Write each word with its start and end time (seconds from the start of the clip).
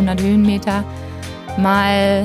800 0.00 0.20
Höhenmeter, 0.22 0.84
mal 1.58 2.24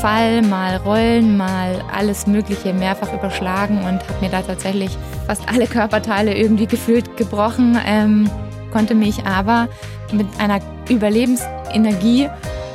Fall, 0.00 0.42
mal 0.42 0.76
Rollen, 0.76 1.36
mal 1.36 1.84
alles 1.94 2.26
Mögliche 2.26 2.72
mehrfach 2.72 3.12
überschlagen 3.12 3.78
und 3.84 4.00
habe 4.08 4.20
mir 4.20 4.30
da 4.30 4.42
tatsächlich 4.42 4.96
fast 5.26 5.48
alle 5.48 5.66
Körperteile 5.66 6.34
irgendwie 6.34 6.66
gefühlt 6.66 7.16
gebrochen, 7.16 7.78
ähm, 7.86 8.28
konnte 8.72 8.94
mich 8.94 9.24
aber 9.26 9.68
mit 10.10 10.26
einer 10.38 10.60
Überlebensenergie 10.88 12.28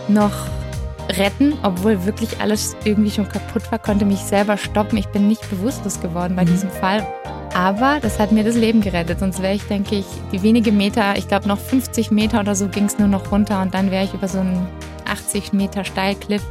noch 0.08 0.32
retten, 1.18 1.54
obwohl 1.64 2.06
wirklich 2.06 2.40
alles 2.40 2.76
irgendwie 2.84 3.12
schon 3.12 3.28
kaputt 3.28 3.72
war, 3.72 3.80
konnte 3.80 4.06
mich 4.06 4.20
selber 4.20 4.58
stoppen. 4.58 4.98
Ich 4.98 5.08
bin 5.08 5.28
nicht 5.28 5.50
bewusstlos 5.50 6.00
geworden 6.00 6.36
bei 6.36 6.44
mhm. 6.44 6.50
diesem 6.50 6.70
Fall. 6.70 7.06
Aber 7.54 8.00
das 8.02 8.20
hat 8.20 8.32
mir 8.32 8.44
das 8.44 8.56
Leben 8.56 8.82
gerettet. 8.82 9.20
Sonst 9.20 9.42
wäre 9.42 9.56
ich, 9.56 9.64
denke 9.64 9.96
ich, 9.96 10.06
die 10.32 10.44
wenige 10.44 10.72
Meter, 10.72 11.18
ich 11.18 11.28
glaube 11.28 11.48
noch 11.48 11.60
50 11.60 12.12
Meter 12.12 12.40
oder 12.40 12.56
so 12.56 12.68
ging 12.68 12.86
es 12.86 13.00
nur 13.00 13.08
noch 13.08 13.32
runter 13.32 13.62
und 13.62 13.74
dann 13.74 13.90
wäre 13.90 14.06
ich 14.06 14.14
über 14.14 14.28
so 14.28 14.40
einen 14.40 14.68
80 15.06 15.54
Meter 15.54 15.84
Steilkliff 15.84 16.44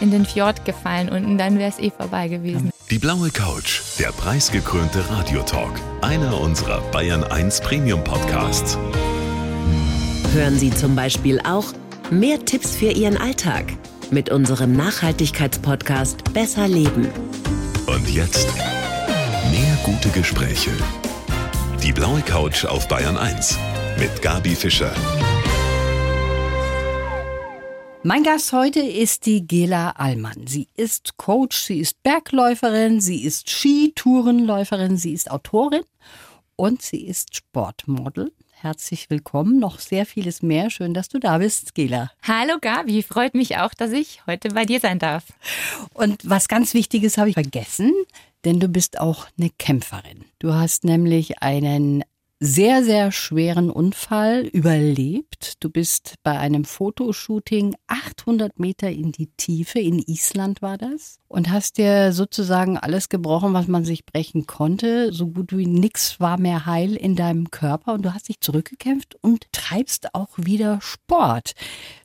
in 0.00 0.10
den 0.10 0.24
Fjord 0.24 0.64
gefallen 0.64 1.08
und 1.08 1.38
dann 1.38 1.58
wäre 1.58 1.70
es 1.70 1.78
eh 1.78 1.90
vorbei 1.90 2.28
gewesen. 2.28 2.70
Die 2.90 2.98
blaue 2.98 3.30
Couch, 3.30 3.80
der 3.98 4.12
preisgekrönte 4.12 5.08
Radiotalk, 5.10 5.72
einer 6.02 6.40
unserer 6.40 6.80
Bayern 6.90 7.22
1 7.24 7.60
Premium 7.60 8.02
Podcasts. 8.02 8.76
Hören 10.34 10.58
Sie 10.58 10.70
zum 10.70 10.96
Beispiel 10.96 11.40
auch 11.40 11.66
mehr 12.10 12.44
Tipps 12.44 12.74
für 12.74 12.90
Ihren 12.90 13.16
Alltag 13.16 13.66
mit 14.12 14.30
unserem 14.30 14.72
Nachhaltigkeitspodcast 14.72 16.32
Besser 16.32 16.68
Leben. 16.68 17.08
Und 17.86 18.08
jetzt 18.10 18.48
mehr 19.50 19.78
gute 19.84 20.08
Gespräche. 20.10 20.70
Die 21.82 21.92
blaue 21.92 22.20
Couch 22.22 22.64
auf 22.64 22.88
Bayern 22.88 23.16
1 23.16 23.58
mit 23.98 24.22
Gabi 24.22 24.54
Fischer. 24.54 24.92
Mein 28.02 28.22
Gast 28.22 28.52
heute 28.52 28.80
ist 28.80 29.26
die 29.26 29.46
Gela 29.46 29.90
Allmann. 29.90 30.46
Sie 30.46 30.68
ist 30.74 31.18
Coach, 31.18 31.58
sie 31.58 31.80
ist 31.80 32.02
Bergläuferin, 32.02 33.00
sie 33.00 33.24
ist 33.24 33.50
Skitourenläuferin, 33.50 34.96
sie 34.96 35.12
ist 35.12 35.30
Autorin 35.30 35.84
und 36.56 36.80
sie 36.80 37.06
ist 37.06 37.36
Sportmodel. 37.36 38.32
Herzlich 38.62 39.08
willkommen. 39.08 39.58
Noch 39.58 39.78
sehr 39.78 40.04
vieles 40.04 40.42
mehr. 40.42 40.68
Schön, 40.68 40.92
dass 40.92 41.08
du 41.08 41.18
da 41.18 41.38
bist, 41.38 41.74
Gela. 41.74 42.10
Hallo 42.22 42.58
Gabi, 42.60 43.02
freut 43.02 43.32
mich 43.32 43.56
auch, 43.56 43.72
dass 43.72 43.90
ich 43.90 44.20
heute 44.26 44.50
bei 44.50 44.66
dir 44.66 44.80
sein 44.80 44.98
darf. 44.98 45.24
Und 45.94 46.28
was 46.28 46.46
ganz 46.46 46.74
Wichtiges 46.74 47.16
habe 47.16 47.30
ich 47.30 47.34
vergessen, 47.36 47.90
denn 48.44 48.60
du 48.60 48.68
bist 48.68 49.00
auch 49.00 49.26
eine 49.38 49.48
Kämpferin. 49.48 50.26
Du 50.40 50.52
hast 50.52 50.84
nämlich 50.84 51.40
einen 51.40 52.04
sehr, 52.42 52.82
sehr 52.82 53.12
schweren 53.12 53.68
Unfall 53.70 54.46
überlebt. 54.46 55.62
Du 55.62 55.68
bist 55.68 56.14
bei 56.22 56.38
einem 56.38 56.64
Fotoshooting 56.64 57.74
800 57.86 58.58
Meter 58.58 58.90
in 58.90 59.12
die 59.12 59.26
Tiefe, 59.36 59.78
in 59.78 59.98
Island 59.98 60.62
war 60.62 60.78
das, 60.78 61.18
und 61.28 61.50
hast 61.50 61.76
dir 61.76 62.14
sozusagen 62.14 62.78
alles 62.78 63.10
gebrochen, 63.10 63.52
was 63.52 63.68
man 63.68 63.84
sich 63.84 64.06
brechen 64.06 64.46
konnte. 64.46 65.12
So 65.12 65.26
gut 65.26 65.54
wie 65.54 65.66
nichts 65.66 66.18
war 66.18 66.40
mehr 66.40 66.64
heil 66.64 66.96
in 66.96 67.14
deinem 67.14 67.50
Körper 67.50 67.92
und 67.92 68.06
du 68.06 68.14
hast 68.14 68.30
dich 68.30 68.40
zurückgekämpft 68.40 69.16
und 69.20 69.44
treibst 69.52 70.14
auch 70.14 70.30
wieder 70.38 70.80
Sport. 70.80 71.52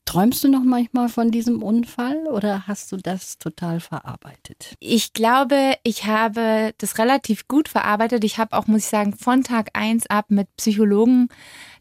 Träumst 0.06 0.44
du 0.44 0.50
noch 0.50 0.64
manchmal 0.64 1.10
von 1.10 1.32
diesem 1.32 1.64
Unfall 1.64 2.28
oder 2.28 2.68
hast 2.68 2.92
du 2.92 2.98
das 2.98 3.40
total 3.40 3.80
verarbeitet? 3.80 4.76
Ich 4.80 5.14
glaube, 5.14 5.74
ich 5.84 6.06
habe 6.06 6.74
das 6.78 7.00
relativ 7.00 7.48
gut 7.48 7.68
verarbeitet. 7.68 8.24
Ich 8.24 8.38
habe 8.38 8.56
auch, 8.56 8.68
muss 8.68 8.84
ich 8.84 8.90
sagen, 8.90 9.16
von 9.16 9.44
Tag 9.44 9.70
eins 9.74 10.08
ab 10.08 10.26
mit 10.30 10.48
Psychologen 10.58 11.30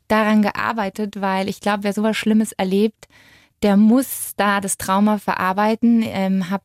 daran 0.08 0.40
gearbeitet, 0.40 1.20
weil 1.20 1.48
ich 1.50 1.60
glaube, 1.60 1.84
wer 1.84 1.92
sowas 1.92 2.16
Schlimmes 2.16 2.52
erlebt, 2.52 3.08
der 3.62 3.76
muss 3.76 4.32
da 4.36 4.60
das 4.60 4.78
Trauma 4.78 5.18
verarbeiten. 5.18 6.02
Ähm, 6.02 6.50
habe 6.50 6.64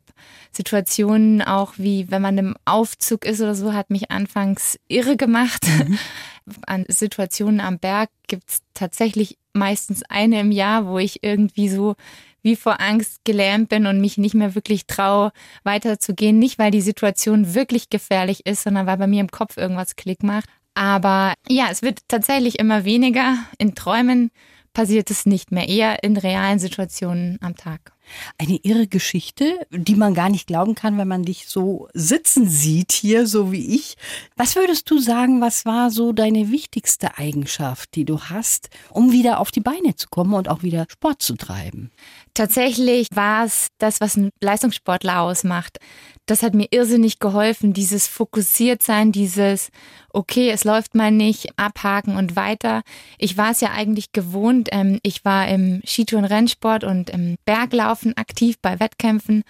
Situationen 0.51 1.41
auch 1.41 1.73
wie, 1.77 2.09
wenn 2.09 2.21
man 2.21 2.37
im 2.37 2.55
Aufzug 2.65 3.25
ist 3.25 3.41
oder 3.41 3.55
so, 3.55 3.73
hat 3.73 3.89
mich 3.89 4.11
anfangs 4.11 4.79
irre 4.87 5.17
gemacht. 5.17 5.65
Mhm. 5.67 5.99
An 6.65 6.85
Situationen 6.87 7.59
am 7.59 7.79
Berg 7.79 8.09
gibt 8.27 8.49
es 8.49 8.59
tatsächlich 8.73 9.38
meistens 9.53 10.03
eine 10.09 10.39
im 10.39 10.51
Jahr, 10.51 10.87
wo 10.87 10.97
ich 10.97 11.23
irgendwie 11.23 11.69
so 11.69 11.95
wie 12.41 12.55
vor 12.55 12.79
Angst 12.79 13.25
gelähmt 13.25 13.69
bin 13.69 13.85
und 13.85 13.99
mich 13.99 14.17
nicht 14.17 14.33
mehr 14.33 14.55
wirklich 14.55 14.87
traue, 14.87 15.31
weiterzugehen. 15.63 16.39
Nicht, 16.39 16.57
weil 16.57 16.71
die 16.71 16.81
Situation 16.81 17.53
wirklich 17.53 17.89
gefährlich 17.89 18.45
ist, 18.45 18.63
sondern 18.63 18.87
weil 18.87 18.97
bei 18.97 19.07
mir 19.07 19.21
im 19.21 19.31
Kopf 19.31 19.57
irgendwas 19.57 19.95
Klick 19.95 20.23
macht. 20.23 20.47
Aber 20.73 21.33
ja, 21.49 21.67
es 21.69 21.81
wird 21.81 21.99
tatsächlich 22.07 22.59
immer 22.59 22.85
weniger. 22.85 23.37
In 23.57 23.75
Träumen 23.75 24.31
passiert 24.73 25.11
es 25.11 25.25
nicht 25.25 25.51
mehr, 25.51 25.67
eher 25.67 26.03
in 26.03 26.15
realen 26.15 26.59
Situationen 26.59 27.37
am 27.41 27.55
Tag. 27.55 27.91
Eine 28.37 28.57
irre 28.63 28.87
Geschichte, 28.87 29.67
die 29.71 29.95
man 29.95 30.13
gar 30.13 30.29
nicht 30.29 30.47
glauben 30.47 30.75
kann, 30.75 30.97
wenn 30.97 31.07
man 31.07 31.23
dich 31.23 31.47
so 31.47 31.87
sitzen 31.93 32.47
sieht 32.47 32.91
hier, 32.91 33.27
so 33.27 33.51
wie 33.51 33.75
ich. 33.75 33.95
Was 34.35 34.55
würdest 34.55 34.89
du 34.89 34.99
sagen, 34.99 35.41
was 35.41 35.65
war 35.65 35.91
so 35.91 36.11
deine 36.13 36.51
wichtigste 36.51 37.17
Eigenschaft, 37.17 37.95
die 37.95 38.05
du 38.05 38.19
hast, 38.21 38.69
um 38.89 39.11
wieder 39.11 39.39
auf 39.39 39.51
die 39.51 39.61
Beine 39.61 39.95
zu 39.95 40.07
kommen 40.09 40.33
und 40.33 40.49
auch 40.49 40.63
wieder 40.63 40.85
Sport 40.89 41.21
zu 41.21 41.35
treiben? 41.35 41.91
Tatsächlich 42.33 43.07
war 43.13 43.45
es 43.45 43.67
das, 43.79 44.01
was 44.01 44.15
ein 44.15 44.29
Leistungssportler 44.41 45.21
ausmacht. 45.21 45.79
Das 46.29 46.43
hat 46.43 46.53
mir 46.53 46.67
irrsinnig 46.71 47.19
geholfen, 47.19 47.73
dieses 47.73 48.07
Fokussiertsein, 48.07 49.11
dieses, 49.11 49.71
okay, 50.11 50.51
es 50.51 50.63
läuft 50.63 50.95
mal 50.95 51.11
nicht, 51.11 51.57
abhaken 51.57 52.15
und 52.15 52.35
weiter. 52.35 52.81
Ich 53.17 53.35
war 53.37 53.51
es 53.51 53.61
ja 53.61 53.71
eigentlich 53.71 54.11
gewohnt. 54.11 54.69
Ähm, 54.71 54.99
ich 55.03 55.25
war 55.25 55.47
im 55.47 55.81
Skitouren-Rennsport 55.85 56.83
und 56.83 57.09
im 57.09 57.35
Berglauf 57.45 57.89
Laufen 57.89 58.15
aktiv 58.17 58.57
bei 58.61 58.79
Wettkämpfen 58.79 59.43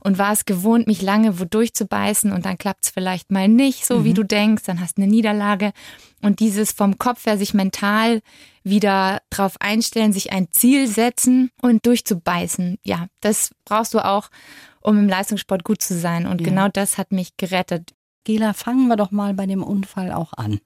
und 0.00 0.18
war 0.18 0.32
es 0.32 0.46
gewohnt, 0.46 0.86
mich 0.86 1.00
lange 1.00 1.38
wo 1.38 1.44
durchzubeißen 1.44 2.32
und 2.32 2.44
dann 2.44 2.58
klappt 2.58 2.84
es 2.84 2.90
vielleicht 2.90 3.30
mal 3.30 3.46
nicht, 3.46 3.86
so 3.86 4.00
mhm. 4.00 4.04
wie 4.04 4.14
du 4.14 4.22
denkst, 4.24 4.64
dann 4.64 4.80
hast 4.80 4.98
du 4.98 5.02
eine 5.02 5.10
Niederlage. 5.10 5.72
Und 6.22 6.40
dieses 6.40 6.72
vom 6.72 6.98
Kopf 6.98 7.26
her 7.26 7.38
sich 7.38 7.54
mental 7.54 8.20
wieder 8.62 9.20
drauf 9.30 9.56
einstellen, 9.60 10.12
sich 10.12 10.32
ein 10.32 10.48
Ziel 10.50 10.88
setzen 10.88 11.50
und 11.60 11.86
durchzubeißen. 11.86 12.78
Ja, 12.82 13.06
das 13.20 13.50
brauchst 13.64 13.94
du 13.94 14.04
auch, 14.04 14.28
um 14.84 14.98
im 14.98 15.08
Leistungssport 15.08 15.64
gut 15.64 15.82
zu 15.82 15.98
sein. 15.98 16.26
Und 16.26 16.40
ja. 16.40 16.46
genau 16.46 16.68
das 16.68 16.98
hat 16.98 17.10
mich 17.10 17.36
gerettet. 17.36 17.92
Gela, 18.24 18.54
fangen 18.54 18.86
wir 18.86 18.96
doch 18.96 19.10
mal 19.10 19.34
bei 19.34 19.46
dem 19.46 19.62
Unfall 19.62 20.12
auch 20.12 20.32
an. 20.34 20.60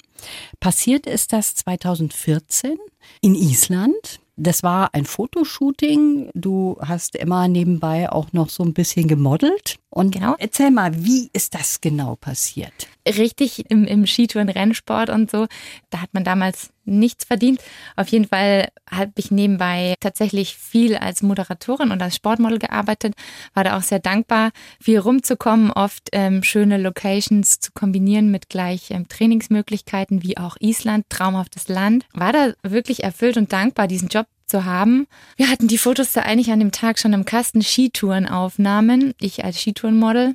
Passiert 0.60 1.06
ist 1.06 1.32
das 1.32 1.54
2014 1.56 2.76
in 3.20 3.34
Island. 3.34 4.20
Das 4.36 4.62
war 4.62 4.94
ein 4.94 5.04
Fotoshooting. 5.04 6.30
Du 6.34 6.76
hast 6.80 7.16
immer 7.16 7.48
nebenbei 7.48 8.10
auch 8.10 8.32
noch 8.32 8.50
so 8.50 8.62
ein 8.62 8.74
bisschen 8.74 9.08
gemodelt. 9.08 9.78
Und 9.90 10.12
genau. 10.12 10.36
erzähl 10.38 10.70
mal, 10.70 11.04
wie 11.04 11.28
ist 11.32 11.54
das 11.54 11.80
genau 11.80 12.14
passiert? 12.14 12.86
Richtig 13.06 13.68
im, 13.68 13.84
im 13.84 14.06
Skitouren-Rennsport 14.06 15.10
und 15.10 15.28
so. 15.28 15.48
Da 15.90 16.00
hat 16.00 16.14
man 16.14 16.22
damals 16.22 16.70
nichts 16.88 17.24
verdient. 17.24 17.60
Auf 17.96 18.08
jeden 18.08 18.26
Fall 18.26 18.68
habe 18.90 19.12
ich 19.16 19.30
nebenbei 19.30 19.94
tatsächlich 20.00 20.56
viel 20.56 20.96
als 20.96 21.22
Moderatorin 21.22 21.90
und 21.90 22.02
als 22.02 22.16
Sportmodel 22.16 22.58
gearbeitet. 22.58 23.14
War 23.54 23.64
da 23.64 23.76
auch 23.76 23.82
sehr 23.82 23.98
dankbar, 23.98 24.50
viel 24.80 24.98
rumzukommen, 24.98 25.70
oft 25.70 26.08
ähm, 26.12 26.42
schöne 26.42 26.78
Locations 26.78 27.60
zu 27.60 27.72
kombinieren 27.72 28.30
mit 28.30 28.48
gleich 28.48 28.90
ähm, 28.90 29.08
Trainingsmöglichkeiten 29.08 30.22
wie 30.22 30.38
auch 30.38 30.56
Island, 30.60 31.06
traumhaftes 31.08 31.68
Land. 31.68 32.06
War 32.12 32.32
da 32.32 32.52
wirklich 32.62 33.04
erfüllt 33.04 33.36
und 33.36 33.52
dankbar, 33.52 33.88
diesen 33.88 34.08
Job 34.08 34.26
zu 34.46 34.64
haben. 34.64 35.06
Wir 35.36 35.50
hatten 35.50 35.68
die 35.68 35.78
Fotos 35.78 36.12
da 36.12 36.22
eigentlich 36.22 36.50
an 36.50 36.60
dem 36.60 36.72
Tag 36.72 36.98
schon 36.98 37.12
im 37.12 37.24
Kasten 37.24 37.62
Skitourenaufnahmen. 37.62 39.14
Ich 39.20 39.44
als 39.44 39.60
Skitourenmodel 39.60 40.34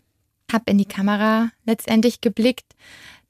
habe 0.52 0.72
in 0.72 0.78
die 0.78 0.86
Kamera 0.86 1.50
letztendlich 1.66 2.22
geblickt. 2.22 2.66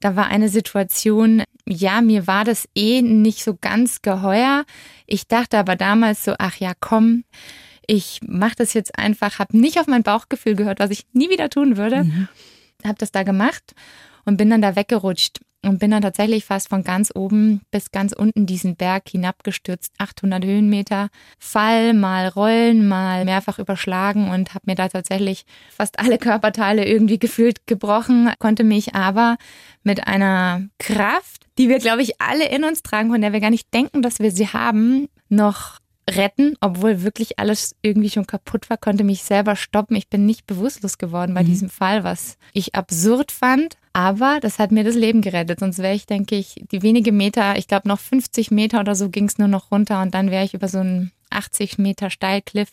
Da 0.04 0.16
war 0.16 0.26
eine 0.26 0.50
Situation, 0.50 1.44
ja, 1.66 2.02
mir 2.02 2.26
war 2.26 2.44
das 2.44 2.68
eh 2.74 3.00
nicht 3.00 3.42
so 3.42 3.56
ganz 3.58 4.02
geheuer. 4.02 4.66
Ich 5.06 5.28
dachte 5.28 5.56
aber 5.56 5.76
damals 5.76 6.24
so, 6.24 6.34
ach 6.38 6.56
ja, 6.56 6.74
komm, 6.78 7.24
ich 7.86 8.20
mache 8.22 8.56
das 8.58 8.74
jetzt 8.74 8.98
einfach, 8.98 9.38
habe 9.38 9.56
nicht 9.56 9.80
auf 9.80 9.86
mein 9.86 10.02
Bauchgefühl 10.02 10.56
gehört, 10.56 10.78
was 10.78 10.90
ich 10.90 11.06
nie 11.14 11.30
wieder 11.30 11.48
tun 11.48 11.78
würde. 11.78 12.04
Mhm. 12.04 12.28
Habe 12.84 12.98
das 12.98 13.12
da 13.12 13.22
gemacht 13.22 13.74
und 14.26 14.36
bin 14.36 14.50
dann 14.50 14.60
da 14.60 14.76
weggerutscht 14.76 15.40
und 15.68 15.78
bin 15.78 15.90
dann 15.90 16.02
tatsächlich 16.02 16.44
fast 16.44 16.68
von 16.68 16.84
ganz 16.84 17.10
oben 17.14 17.62
bis 17.70 17.90
ganz 17.90 18.12
unten 18.12 18.46
diesen 18.46 18.76
Berg 18.76 19.08
hinabgestürzt, 19.08 19.92
800 19.98 20.44
Höhenmeter, 20.44 21.08
Fall, 21.38 21.94
mal 21.94 22.28
rollen, 22.28 22.88
mal 22.88 23.24
mehrfach 23.24 23.58
überschlagen 23.58 24.30
und 24.30 24.54
habe 24.54 24.64
mir 24.66 24.74
da 24.74 24.88
tatsächlich 24.88 25.44
fast 25.70 25.98
alle 25.98 26.18
Körperteile 26.18 26.84
irgendwie 26.84 27.18
gefühlt 27.18 27.66
gebrochen, 27.66 28.32
konnte 28.38 28.64
mich 28.64 28.94
aber 28.94 29.36
mit 29.82 30.06
einer 30.06 30.62
Kraft, 30.78 31.46
die 31.58 31.68
wir, 31.68 31.78
glaube 31.78 32.02
ich, 32.02 32.20
alle 32.20 32.48
in 32.48 32.64
uns 32.64 32.82
tragen, 32.82 33.10
von 33.10 33.20
der 33.20 33.32
wir 33.32 33.40
gar 33.40 33.50
nicht 33.50 33.72
denken, 33.72 34.02
dass 34.02 34.18
wir 34.18 34.30
sie 34.30 34.48
haben, 34.48 35.08
noch 35.28 35.78
retten, 36.08 36.54
obwohl 36.60 37.02
wirklich 37.02 37.38
alles 37.38 37.74
irgendwie 37.82 38.10
schon 38.10 38.26
kaputt 38.26 38.68
war, 38.68 38.76
konnte 38.76 39.04
mich 39.04 39.22
selber 39.22 39.56
stoppen. 39.56 39.96
Ich 39.96 40.08
bin 40.08 40.26
nicht 40.26 40.46
bewusstlos 40.46 40.98
geworden 40.98 41.34
bei 41.34 41.42
mhm. 41.42 41.46
diesem 41.46 41.70
Fall, 41.70 42.04
was 42.04 42.36
ich 42.52 42.74
absurd 42.74 43.32
fand. 43.32 43.76
Aber 43.94 44.40
das 44.40 44.58
hat 44.58 44.72
mir 44.72 44.82
das 44.82 44.96
Leben 44.96 45.22
gerettet. 45.22 45.60
Sonst 45.60 45.78
wäre 45.78 45.94
ich, 45.94 46.04
denke 46.04 46.34
ich, 46.34 46.56
die 46.72 46.82
wenige 46.82 47.12
Meter, 47.12 47.56
ich 47.56 47.68
glaube 47.68 47.88
noch 47.88 48.00
50 48.00 48.50
Meter 48.50 48.80
oder 48.80 48.96
so 48.96 49.08
ging 49.08 49.26
es 49.26 49.38
nur 49.38 49.46
noch 49.46 49.70
runter 49.70 50.02
und 50.02 50.12
dann 50.14 50.32
wäre 50.32 50.44
ich 50.44 50.52
über 50.52 50.66
so 50.66 50.78
einen 50.78 51.12
80 51.30 51.78
Meter 51.78 52.10
Steilkliff 52.10 52.70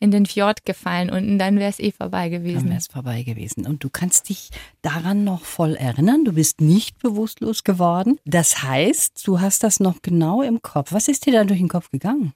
in 0.00 0.10
den 0.10 0.24
Fjord 0.24 0.64
gefallen 0.64 1.10
und 1.10 1.38
dann 1.38 1.58
wäre 1.58 1.68
es 1.68 1.78
eh 1.78 1.92
vorbei 1.92 2.30
gewesen. 2.30 2.60
Dann 2.60 2.68
wäre 2.70 2.78
es 2.78 2.86
vorbei 2.86 3.22
gewesen. 3.22 3.66
Und 3.66 3.84
du 3.84 3.90
kannst 3.90 4.30
dich 4.30 4.48
daran 4.80 5.24
noch 5.24 5.44
voll 5.44 5.74
erinnern. 5.74 6.24
Du 6.24 6.32
bist 6.32 6.62
nicht 6.62 6.98
bewusstlos 6.98 7.64
geworden. 7.64 8.18
Das 8.24 8.62
heißt, 8.62 9.26
du 9.26 9.40
hast 9.40 9.62
das 9.64 9.78
noch 9.78 10.00
genau 10.00 10.40
im 10.40 10.62
Kopf. 10.62 10.92
Was 10.92 11.08
ist 11.08 11.26
dir 11.26 11.34
da 11.34 11.44
durch 11.44 11.60
den 11.60 11.68
Kopf 11.68 11.90
gegangen? 11.90 12.32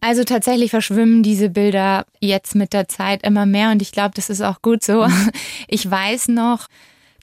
Also 0.00 0.24
tatsächlich 0.24 0.70
verschwimmen 0.70 1.22
diese 1.22 1.50
Bilder 1.50 2.06
jetzt 2.20 2.54
mit 2.54 2.72
der 2.72 2.88
Zeit 2.88 3.22
immer 3.22 3.46
mehr 3.46 3.70
und 3.70 3.82
ich 3.82 3.92
glaube, 3.92 4.12
das 4.14 4.30
ist 4.30 4.40
auch 4.40 4.62
gut 4.62 4.82
so. 4.82 5.06
Mhm. 5.06 5.30
Ich 5.68 5.88
weiß 5.88 6.28
noch, 6.28 6.66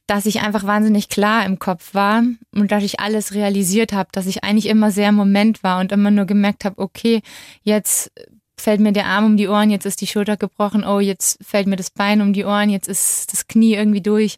dass 0.08 0.26
ich 0.26 0.42
einfach 0.42 0.64
wahnsinnig 0.64 1.10
klar 1.10 1.46
im 1.46 1.60
Kopf 1.60 1.94
war 1.94 2.24
und 2.56 2.72
dass 2.72 2.84
ich 2.84 3.00
alles 3.02 3.34
realisiert 3.34 3.92
habe, 3.92 4.10
dass 4.14 4.26
ich 4.26 4.44
eigentlich 4.44 4.68
immer 4.68 4.90
sehr 4.90 5.10
im 5.10 5.16
Moment 5.16 5.64
war 5.64 5.80
und 5.80 5.92
immer 5.92 6.12
nur 6.12 6.26
gemerkt 6.26 6.64
habe, 6.64 6.82
okay, 6.82 7.22
jetzt 7.62 8.12
fällt 8.60 8.80
mir 8.80 8.94
der 8.94 9.06
Arm 9.06 9.26
um 9.26 9.38
die 9.38 9.50
Ohren, 9.50 9.70
jetzt 9.70 9.86
ist 9.86 10.02
die 10.02 10.08
Schulter 10.08 10.38
gebrochen, 10.38 10.84
oh, 10.84 11.00
jetzt 11.00 11.38
fällt 11.44 11.68
mir 11.68 11.76
das 11.76 11.92
Bein 11.92 12.22
um 12.22 12.34
die 12.34 12.46
Ohren, 12.46 12.70
jetzt 12.70 12.88
ist 12.88 13.32
das 13.32 13.48
Knie 13.48 13.76
irgendwie 13.76 14.02
durch. 14.02 14.38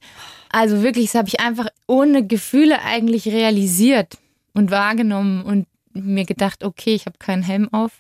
Also 0.52 0.82
wirklich, 0.82 1.06
das 1.06 1.16
habe 1.16 1.28
ich 1.28 1.40
einfach 1.40 1.68
ohne 1.88 2.26
Gefühle 2.26 2.82
eigentlich 2.82 3.28
realisiert 3.28 4.18
und 4.54 4.72
wahrgenommen 4.72 5.44
und 5.44 5.68
mir 5.94 6.26
gedacht, 6.26 6.64
okay, 6.64 6.96
ich 6.96 7.06
habe 7.06 7.18
keinen 7.20 7.44
Helm 7.44 7.72
auf. 7.72 7.92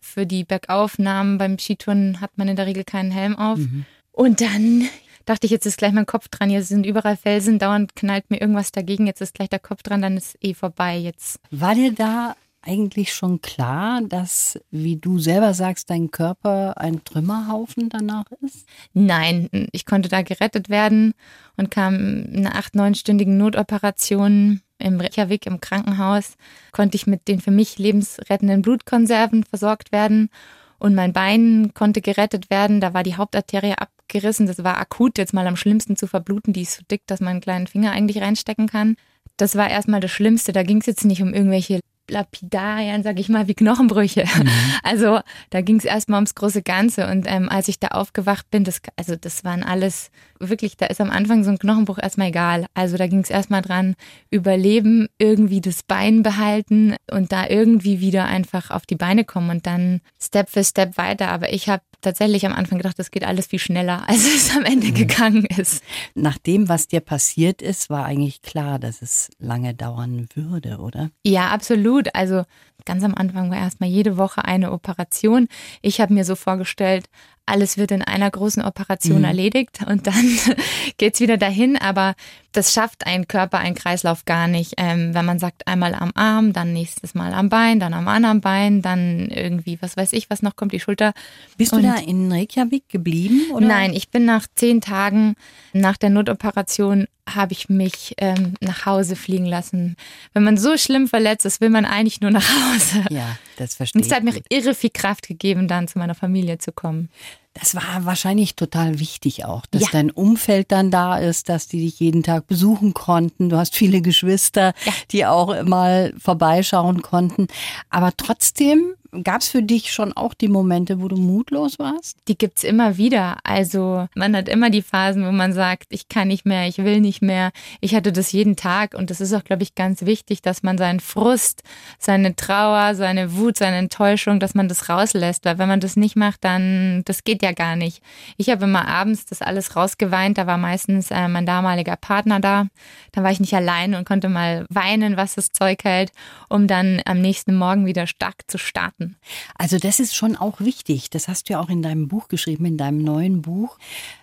Für 0.00 0.24
die 0.24 0.44
Bergaufnahmen 0.44 1.38
beim 1.38 1.58
Skitouren 1.58 2.20
hat 2.20 2.30
man 2.36 2.48
in 2.48 2.56
der 2.56 2.66
Regel 2.66 2.84
keinen 2.84 3.10
Helm 3.10 3.36
auf. 3.36 3.58
Mhm. 3.58 3.84
Und 4.12 4.40
dann 4.40 4.88
dachte 5.28 5.46
ich, 5.46 5.50
jetzt 5.50 5.66
ist 5.66 5.78
gleich 5.78 5.92
mein 5.92 6.06
Kopf 6.06 6.28
dran. 6.28 6.50
Hier 6.50 6.62
sind 6.62 6.86
überall 6.86 7.16
Felsen, 7.16 7.58
dauernd 7.58 7.94
knallt 7.94 8.30
mir 8.30 8.40
irgendwas 8.40 8.72
dagegen. 8.72 9.06
Jetzt 9.06 9.20
ist 9.20 9.34
gleich 9.34 9.48
der 9.48 9.58
Kopf 9.58 9.82
dran, 9.82 10.02
dann 10.02 10.16
ist 10.16 10.36
eh 10.40 10.54
vorbei. 10.54 10.96
Jetzt. 10.96 11.40
War 11.50 11.74
dir 11.74 11.92
da 11.92 12.34
eigentlich 12.62 13.14
schon 13.14 13.40
klar, 13.40 14.02
dass, 14.02 14.58
wie 14.70 14.96
du 14.96 15.18
selber 15.18 15.54
sagst, 15.54 15.90
dein 15.90 16.10
Körper 16.10 16.78
ein 16.78 17.04
Trümmerhaufen 17.04 17.88
danach 17.88 18.26
ist? 18.42 18.66
Nein, 18.92 19.48
ich 19.72 19.86
konnte 19.86 20.08
da 20.08 20.22
gerettet 20.22 20.68
werden 20.68 21.14
und 21.56 21.70
kam 21.70 21.94
in 22.24 22.46
einer 22.46 22.56
acht, 22.56 22.74
neunstündigen 22.74 23.38
Notoperation 23.38 24.60
im 24.78 25.00
Reykjavik 25.00 25.46
im 25.46 25.60
Krankenhaus, 25.60 26.34
konnte 26.72 26.96
ich 26.96 27.06
mit 27.06 27.26
den 27.26 27.40
für 27.40 27.50
mich 27.50 27.78
lebensrettenden 27.78 28.62
Blutkonserven 28.62 29.44
versorgt 29.44 29.92
werden 29.92 30.30
und 30.78 30.94
mein 30.94 31.12
Bein 31.12 31.72
konnte 31.74 32.00
gerettet 32.00 32.50
werden. 32.50 32.80
Da 32.80 32.94
war 32.94 33.02
die 33.02 33.16
Hauptarterie 33.16 33.74
abgerissen. 33.74 34.46
Das 34.46 34.62
war 34.62 34.78
akut, 34.78 35.18
jetzt 35.18 35.34
mal 35.34 35.46
am 35.46 35.56
schlimmsten 35.56 35.96
zu 35.96 36.06
verbluten. 36.06 36.52
Die 36.52 36.62
ist 36.62 36.74
so 36.74 36.82
dick, 36.90 37.02
dass 37.06 37.20
man 37.20 37.32
einen 37.32 37.40
kleinen 37.40 37.66
Finger 37.66 37.92
eigentlich 37.92 38.22
reinstecken 38.22 38.68
kann. 38.68 38.96
Das 39.36 39.56
war 39.56 39.70
erstmal 39.70 40.00
das 40.00 40.10
Schlimmste. 40.10 40.52
Da 40.52 40.62
ging 40.62 40.78
es 40.80 40.86
jetzt 40.86 41.04
nicht 41.04 41.22
um 41.22 41.34
irgendwelche 41.34 41.80
Lapidarien, 42.10 43.02
sag 43.02 43.18
ich 43.18 43.28
mal, 43.28 43.48
wie 43.48 43.54
Knochenbrüche. 43.54 44.24
Mhm. 44.24 44.48
Also 44.82 45.20
da 45.50 45.60
ging 45.60 45.76
es 45.76 45.84
erstmal 45.84 46.18
ums 46.18 46.34
große 46.34 46.62
Ganze. 46.62 47.10
Und 47.10 47.26
ähm, 47.28 47.48
als 47.48 47.68
ich 47.68 47.78
da 47.78 47.88
aufgewacht 47.88 48.50
bin, 48.50 48.64
das, 48.64 48.80
also 48.96 49.16
das 49.16 49.44
waren 49.44 49.62
alles, 49.62 50.10
wirklich, 50.38 50.76
da 50.76 50.86
ist 50.86 51.00
am 51.00 51.10
Anfang 51.10 51.44
so 51.44 51.50
ein 51.50 51.58
Knochenbruch 51.58 51.98
erstmal 51.98 52.28
egal. 52.28 52.66
Also 52.74 52.96
da 52.96 53.06
ging 53.06 53.20
es 53.20 53.30
erstmal 53.30 53.60
dran, 53.60 53.96
überleben, 54.30 55.08
irgendwie 55.18 55.60
das 55.60 55.82
Bein 55.82 56.22
behalten 56.22 56.96
und 57.10 57.32
da 57.32 57.48
irgendwie 57.48 58.00
wieder 58.00 58.24
einfach 58.24 58.70
auf 58.70 58.86
die 58.86 58.96
Beine 58.96 59.24
kommen 59.24 59.50
und 59.50 59.66
dann 59.66 60.00
Step 60.20 60.48
für 60.48 60.64
Step 60.64 60.96
weiter. 60.96 61.28
Aber 61.28 61.52
ich 61.52 61.68
habe 61.68 61.82
tatsächlich 62.00 62.46
am 62.46 62.52
Anfang 62.52 62.78
gedacht, 62.78 62.98
das 62.98 63.10
geht 63.10 63.24
alles 63.24 63.46
viel 63.46 63.58
schneller, 63.58 64.04
als 64.08 64.24
es 64.26 64.56
am 64.56 64.64
Ende 64.64 64.88
mhm. 64.88 64.94
gegangen 64.94 65.44
ist. 65.44 65.82
Nach 66.14 66.38
dem, 66.38 66.68
was 66.68 66.88
dir 66.88 67.00
passiert 67.00 67.62
ist, 67.62 67.90
war 67.90 68.04
eigentlich 68.04 68.42
klar, 68.42 68.78
dass 68.78 69.02
es 69.02 69.30
lange 69.38 69.74
dauern 69.74 70.28
würde, 70.34 70.78
oder? 70.78 71.10
Ja, 71.24 71.48
absolut. 71.48 72.14
Also 72.14 72.44
ganz 72.84 73.04
am 73.04 73.14
Anfang 73.14 73.50
war 73.50 73.58
erstmal 73.58 73.90
jede 73.90 74.16
Woche 74.16 74.44
eine 74.44 74.72
Operation. 74.72 75.48
Ich 75.82 76.00
habe 76.00 76.14
mir 76.14 76.24
so 76.24 76.34
vorgestellt, 76.34 77.08
alles 77.48 77.78
wird 77.78 77.90
in 77.90 78.02
einer 78.02 78.30
großen 78.30 78.62
Operation 78.62 79.18
mhm. 79.18 79.24
erledigt 79.24 79.80
und 79.86 80.06
dann 80.06 80.38
geht's 80.96 81.20
wieder 81.20 81.36
dahin. 81.36 81.76
Aber 81.76 82.14
das 82.52 82.72
schafft 82.72 83.06
ein 83.06 83.28
Körper, 83.28 83.58
ein 83.58 83.74
Kreislauf 83.74 84.24
gar 84.24 84.48
nicht. 84.48 84.74
Ähm, 84.76 85.14
wenn 85.14 85.24
man 85.24 85.38
sagt, 85.38 85.66
einmal 85.66 85.94
am 85.94 86.12
Arm, 86.14 86.52
dann 86.52 86.72
nächstes 86.72 87.14
Mal 87.14 87.34
am 87.34 87.48
Bein, 87.48 87.80
dann 87.80 87.94
am 87.94 88.08
anderen 88.08 88.40
Bein, 88.40 88.82
dann 88.82 89.28
irgendwie, 89.28 89.78
was 89.80 89.96
weiß 89.96 90.12
ich, 90.12 90.30
was 90.30 90.42
noch 90.42 90.56
kommt, 90.56 90.72
die 90.72 90.80
Schulter. 90.80 91.12
Bist 91.56 91.72
und 91.72 91.82
du 91.82 91.88
da 91.88 91.96
in 91.96 92.30
Reykjavik 92.30 92.88
geblieben? 92.88 93.50
Oder? 93.52 93.66
Nein, 93.66 93.92
ich 93.92 94.10
bin 94.10 94.24
nach 94.24 94.46
zehn 94.54 94.80
Tagen 94.80 95.34
nach 95.72 95.96
der 95.96 96.10
Notoperation 96.10 97.06
habe 97.28 97.52
ich 97.52 97.68
mich 97.68 98.14
ähm, 98.18 98.54
nach 98.60 98.86
Hause 98.86 99.16
fliegen 99.16 99.44
lassen. 99.44 99.96
Wenn 100.32 100.44
man 100.44 100.56
so 100.56 100.76
schlimm 100.76 101.08
verletzt 101.08 101.44
ist, 101.44 101.60
will 101.60 101.70
man 101.70 101.84
eigentlich 101.84 102.20
nur 102.20 102.30
nach 102.30 102.48
Hause. 102.48 103.04
Ja, 103.10 103.36
das 103.60 103.74
verstehe 103.74 104.00
ich. 104.00 104.06
Und 104.06 104.10
es 104.10 104.16
hat 104.16 104.24
mir 104.24 104.40
irre 104.48 104.74
viel 104.74 104.90
Kraft 104.90 105.28
gegeben, 105.28 105.68
dann 105.68 105.88
zu 105.88 105.98
meiner 105.98 106.14
Familie 106.14 106.58
zu 106.58 106.72
kommen. 106.72 107.08
Das 107.54 107.74
war 107.74 108.04
wahrscheinlich 108.04 108.54
total 108.54 109.00
wichtig 109.00 109.44
auch, 109.44 109.66
dass 109.66 109.82
ja. 109.82 109.88
dein 109.90 110.10
Umfeld 110.10 110.70
dann 110.70 110.90
da 110.90 111.18
ist, 111.18 111.48
dass 111.48 111.66
die 111.66 111.80
dich 111.80 111.98
jeden 111.98 112.22
Tag 112.22 112.46
besuchen 112.46 112.94
konnten. 112.94 113.48
Du 113.48 113.56
hast 113.56 113.74
viele 113.74 114.00
Geschwister, 114.00 114.74
ja. 114.84 114.92
die 115.10 115.26
auch 115.26 115.64
mal 115.64 116.14
vorbeischauen 116.18 117.02
konnten. 117.02 117.48
Aber 117.90 118.12
trotzdem 118.16 118.94
Gab 119.24 119.40
es 119.40 119.48
für 119.48 119.62
dich 119.62 119.90
schon 119.90 120.12
auch 120.12 120.34
die 120.34 120.48
Momente, 120.48 121.00
wo 121.00 121.08
du 121.08 121.16
mutlos 121.16 121.78
warst? 121.78 122.18
Die 122.28 122.36
gibt 122.36 122.58
es 122.58 122.64
immer 122.64 122.98
wieder. 122.98 123.38
Also 123.42 124.06
man 124.14 124.36
hat 124.36 124.50
immer 124.50 124.68
die 124.68 124.82
Phasen, 124.82 125.24
wo 125.24 125.32
man 125.32 125.54
sagt, 125.54 125.86
ich 125.88 126.08
kann 126.08 126.28
nicht 126.28 126.44
mehr, 126.44 126.68
ich 126.68 126.76
will 126.76 127.00
nicht 127.00 127.22
mehr. 127.22 127.52
Ich 127.80 127.94
hatte 127.94 128.12
das 128.12 128.32
jeden 128.32 128.56
Tag 128.56 128.92
und 128.92 129.08
das 129.08 129.22
ist 129.22 129.32
auch, 129.32 129.44
glaube 129.44 129.62
ich, 129.62 129.74
ganz 129.74 130.02
wichtig, 130.02 130.42
dass 130.42 130.62
man 130.62 130.76
seinen 130.76 131.00
Frust, 131.00 131.62
seine 131.98 132.36
Trauer, 132.36 132.94
seine 132.94 133.34
Wut, 133.34 133.56
seine 133.56 133.78
Enttäuschung, 133.78 134.40
dass 134.40 134.54
man 134.54 134.68
das 134.68 134.90
rauslässt. 134.90 135.46
Weil 135.46 135.58
wenn 135.58 135.68
man 135.68 135.80
das 135.80 135.96
nicht 135.96 136.14
macht, 136.16 136.44
dann, 136.44 137.00
das 137.06 137.24
geht 137.24 137.42
ja 137.42 137.52
gar 137.52 137.76
nicht. 137.76 138.02
Ich 138.36 138.50
habe 138.50 138.64
immer 138.64 138.86
abends 138.88 139.24
das 139.24 139.40
alles 139.40 139.74
rausgeweint. 139.74 140.36
Da 140.36 140.46
war 140.46 140.58
meistens 140.58 141.10
äh, 141.10 141.28
mein 141.28 141.46
damaliger 141.46 141.96
Partner 141.96 142.40
da. 142.40 142.66
Dann 143.12 143.24
war 143.24 143.30
ich 143.30 143.40
nicht 143.40 143.54
allein 143.54 143.94
und 143.94 144.06
konnte 144.06 144.28
mal 144.28 144.66
weinen, 144.68 145.16
was 145.16 145.34
das 145.34 145.50
Zeug 145.50 145.82
hält, 145.84 146.12
um 146.50 146.66
dann 146.66 147.00
am 147.06 147.22
nächsten 147.22 147.56
Morgen 147.56 147.86
wieder 147.86 148.06
stark 148.06 148.42
zu 148.48 148.58
starten 148.58 148.97
starten. 148.98 149.16
Also 149.56 149.78
das 149.78 150.00
ist 150.00 150.14
schon 150.14 150.36
auch 150.36 150.60
wichtig. 150.60 151.10
Das 151.10 151.28
hast 151.28 151.48
du 151.48 151.54
ja 151.54 151.60
auch 151.60 151.68
in 151.68 151.82
deinem 151.82 152.08
Buch 152.08 152.28
geschrieben, 152.28 152.66
in 152.66 152.76
deinem 152.76 153.02
neuen 153.02 153.42
Buch. 153.42 153.78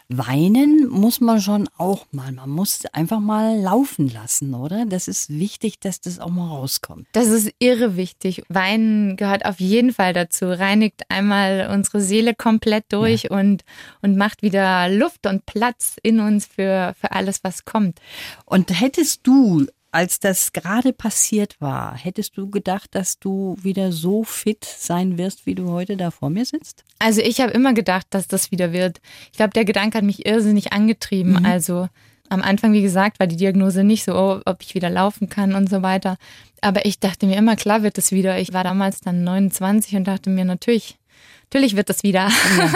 Weinen 0.08 0.88
muss 0.88 1.20
man 1.20 1.42
schon 1.42 1.68
auch 1.78 2.06
mal. 2.12 2.32
Man 2.32 2.50
muss 2.50 2.86
einfach 2.94 3.20
mal 3.20 3.60
laufen 3.60 4.08
lassen, 4.08 4.54
oder? 4.54 4.86
Das 4.86 5.08
ist 5.08 5.32
wichtig, 5.32 5.80
dass 5.80 6.00
das 6.00 6.20
auch 6.20 6.30
mal 6.30 6.48
rauskommt. 6.48 7.08
Das 7.14 7.28
ist 7.28 7.52
irre 7.58 7.98
wichtig. 7.98 8.44
Weinen 8.48 9.16
gehört 9.16 9.46
auf 9.46 9.60
jeden 9.60 9.94
Fall 9.94 10.14
dazu. 10.14 10.46
Reinigt 10.46 11.10
einmal 11.10 11.72
unsere 11.74 12.02
Seele 12.02 12.36
komplett 12.36 12.86
durch 12.90 13.24
ja. 13.24 13.32
und, 13.32 13.64
und 14.04 14.16
macht 14.16 14.44
wieder 14.44 14.90
Luft 14.90 15.26
und 15.26 15.46
Platz 15.48 15.96
in 16.04 16.20
uns 16.20 16.46
für, 16.46 16.94
für 17.00 17.12
alles, 17.12 17.44
was 17.44 17.66
kommt. 17.66 18.00
Und 18.46 18.80
hättest 18.80 19.26
du 19.26 19.66
als 19.96 20.20
das 20.20 20.52
gerade 20.52 20.92
passiert 20.92 21.62
war, 21.62 21.96
hättest 21.96 22.36
du 22.36 22.50
gedacht, 22.50 22.94
dass 22.94 23.18
du 23.18 23.56
wieder 23.62 23.94
so 23.94 24.26
fit 24.26 24.66
sein 24.66 25.18
wirst, 25.18 25.46
wie 25.46 25.56
du 25.56 25.70
heute 25.70 25.96
da 25.96 26.12
vor 26.12 26.30
mir 26.30 26.44
sitzt? 26.44 26.84
Also 27.00 27.22
ich 27.22 27.40
habe 27.40 27.54
immer 27.54 27.74
gedacht, 27.74 28.08
dass 28.10 28.28
das 28.28 28.52
wieder 28.52 28.74
wird. 28.74 29.00
Ich 29.32 29.38
glaube, 29.38 29.54
der 29.54 29.64
Gedanke 29.64 29.98
hat 29.98 30.04
mich 30.04 30.26
irrsinnig 30.26 30.74
angetrieben. 30.74 31.40
Mhm. 31.40 31.46
Also 31.46 31.88
am 32.28 32.42
Anfang, 32.42 32.74
wie 32.74 32.82
gesagt, 32.82 33.22
war 33.22 33.28
die 33.28 33.38
Diagnose 33.38 33.86
nicht 33.86 34.04
so, 34.04 34.16
oh, 34.16 34.42
ob 34.44 34.62
ich 34.62 34.76
wieder 34.76 34.90
laufen 34.90 35.30
kann 35.30 35.56
und 35.56 35.70
so 35.70 35.82
weiter. 35.82 36.18
Aber 36.60 36.86
ich 36.86 37.00
dachte 37.00 37.26
mir 37.26 37.38
immer, 37.38 37.56
klar 37.56 37.82
wird 37.82 37.98
es 37.98 38.12
wieder. 38.12 38.38
Ich 38.38 38.52
war 38.52 38.66
damals 38.66 39.00
dann 39.00 39.24
29 39.24 39.96
und 39.96 40.04
dachte 40.10 40.30
mir, 40.30 40.44
natürlich, 40.44 40.98
Natürlich 41.46 41.76
wird 41.76 41.90
das 41.90 42.04
wieder. 42.04 42.30
Ja. 42.58 42.74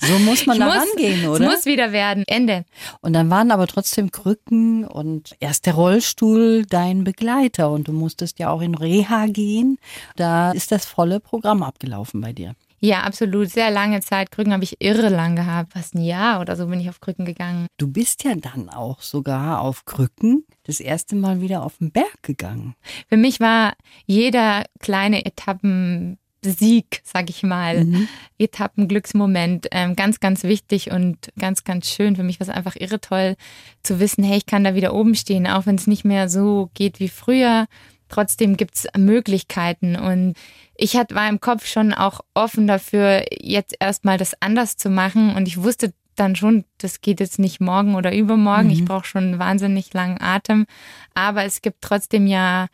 So 0.00 0.18
muss 0.18 0.46
man 0.46 0.58
da 0.58 0.68
rangehen, 0.68 1.28
oder? 1.28 1.44
Es 1.44 1.52
muss 1.52 1.64
wieder 1.66 1.92
werden. 1.92 2.24
Ende. 2.26 2.64
Und 3.00 3.12
dann 3.12 3.30
waren 3.30 3.50
aber 3.50 3.66
trotzdem 3.66 4.10
Krücken 4.10 4.84
und 4.84 5.36
erst 5.40 5.66
der 5.66 5.74
Rollstuhl 5.74 6.64
dein 6.66 7.04
Begleiter 7.04 7.70
und 7.70 7.88
du 7.88 7.92
musstest 7.92 8.38
ja 8.38 8.50
auch 8.50 8.62
in 8.62 8.74
Reha 8.74 9.26
gehen. 9.26 9.78
Da 10.16 10.52
ist 10.52 10.72
das 10.72 10.86
volle 10.86 11.20
Programm 11.20 11.62
abgelaufen 11.62 12.20
bei 12.20 12.32
dir. 12.32 12.54
Ja, 12.84 13.02
absolut. 13.04 13.48
Sehr 13.48 13.70
lange 13.70 14.00
Zeit. 14.00 14.32
Krücken 14.32 14.52
habe 14.52 14.64
ich 14.64 14.80
irre 14.80 15.08
lang 15.08 15.36
gehabt. 15.36 15.72
Fast 15.72 15.94
ein 15.94 16.02
Jahr 16.02 16.40
oder 16.40 16.56
so 16.56 16.66
bin 16.66 16.80
ich 16.80 16.88
auf 16.88 17.00
Krücken 17.00 17.24
gegangen. 17.24 17.68
Du 17.78 17.86
bist 17.86 18.24
ja 18.24 18.34
dann 18.34 18.68
auch 18.68 19.02
sogar 19.02 19.60
auf 19.60 19.84
Krücken 19.84 20.44
das 20.64 20.80
erste 20.80 21.14
Mal 21.14 21.40
wieder 21.40 21.62
auf 21.62 21.78
den 21.78 21.92
Berg 21.92 22.22
gegangen. 22.22 22.74
Für 23.08 23.16
mich 23.16 23.38
war 23.38 23.74
jeder 24.06 24.64
kleine 24.80 25.24
Etappen 25.24 26.18
Sieg, 26.44 27.02
sag 27.04 27.30
ich 27.30 27.42
mal, 27.42 27.84
mhm. 27.84 28.08
Etappenglücksmoment, 28.38 29.68
ähm, 29.70 29.96
ganz, 29.96 30.20
ganz 30.20 30.42
wichtig 30.42 30.90
und 30.90 31.16
ganz, 31.38 31.64
ganz 31.64 31.88
schön. 31.88 32.16
Für 32.16 32.24
mich 32.24 32.40
war 32.40 32.48
es 32.48 32.54
einfach 32.54 32.76
irre 32.76 33.00
toll 33.00 33.36
zu 33.82 34.00
wissen, 34.00 34.24
hey, 34.24 34.38
ich 34.38 34.46
kann 34.46 34.64
da 34.64 34.74
wieder 34.74 34.94
oben 34.94 35.14
stehen, 35.14 35.46
auch 35.46 35.66
wenn 35.66 35.76
es 35.76 35.86
nicht 35.86 36.04
mehr 36.04 36.28
so 36.28 36.70
geht 36.74 37.00
wie 37.00 37.08
früher. 37.08 37.66
Trotzdem 38.08 38.56
gibt's 38.56 38.86
Möglichkeiten 38.96 39.96
und 39.96 40.34
ich 40.76 40.96
hat, 40.96 41.14
war 41.14 41.28
im 41.28 41.40
Kopf 41.40 41.66
schon 41.66 41.94
auch 41.94 42.20
offen 42.34 42.66
dafür, 42.66 43.24
jetzt 43.40 43.74
erstmal 43.78 44.18
das 44.18 44.34
anders 44.40 44.76
zu 44.76 44.90
machen 44.90 45.34
und 45.34 45.46
ich 45.46 45.62
wusste 45.62 45.92
dann 46.16 46.36
schon, 46.36 46.64
das 46.78 47.00
geht 47.00 47.20
jetzt 47.20 47.38
nicht 47.38 47.60
morgen 47.60 47.94
oder 47.94 48.14
übermorgen. 48.14 48.66
Mhm. 48.66 48.72
Ich 48.72 48.84
brauche 48.84 49.06
schon 49.06 49.24
einen 49.24 49.38
wahnsinnig 49.38 49.92
langen 49.94 50.20
Atem. 50.20 50.66
Aber 51.14 51.44
es 51.44 51.62
gibt 51.62 51.78
trotzdem 51.80 52.26
ja 52.26 52.66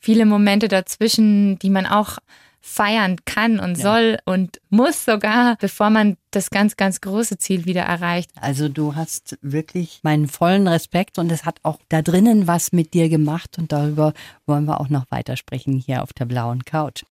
viele 0.00 0.26
Momente 0.26 0.68
dazwischen, 0.68 1.58
die 1.58 1.70
man 1.70 1.86
auch 1.86 2.18
feiern 2.66 3.16
kann 3.26 3.60
und 3.60 3.76
soll 3.76 4.16
und 4.24 4.58
muss 4.70 5.04
sogar, 5.04 5.56
bevor 5.60 5.90
man 5.90 6.16
das 6.30 6.48
ganz, 6.48 6.76
ganz 6.76 7.02
große 7.02 7.36
Ziel 7.36 7.66
wieder 7.66 7.82
erreicht. 7.82 8.30
Also 8.40 8.70
du 8.70 8.94
hast 8.94 9.38
wirklich 9.42 10.00
meinen 10.02 10.28
vollen 10.28 10.66
Respekt 10.66 11.18
und 11.18 11.30
es 11.30 11.44
hat 11.44 11.60
auch 11.62 11.78
da 11.90 12.00
drinnen 12.00 12.46
was 12.46 12.72
mit 12.72 12.94
dir 12.94 13.10
gemacht 13.10 13.58
und 13.58 13.70
darüber 13.70 14.14
wollen 14.46 14.64
wir 14.64 14.80
auch 14.80 14.88
noch 14.88 15.04
weitersprechen 15.10 15.74
hier 15.74 16.02
auf 16.02 16.14
der 16.14 16.24
blauen 16.24 16.64
Couch. 16.64 17.04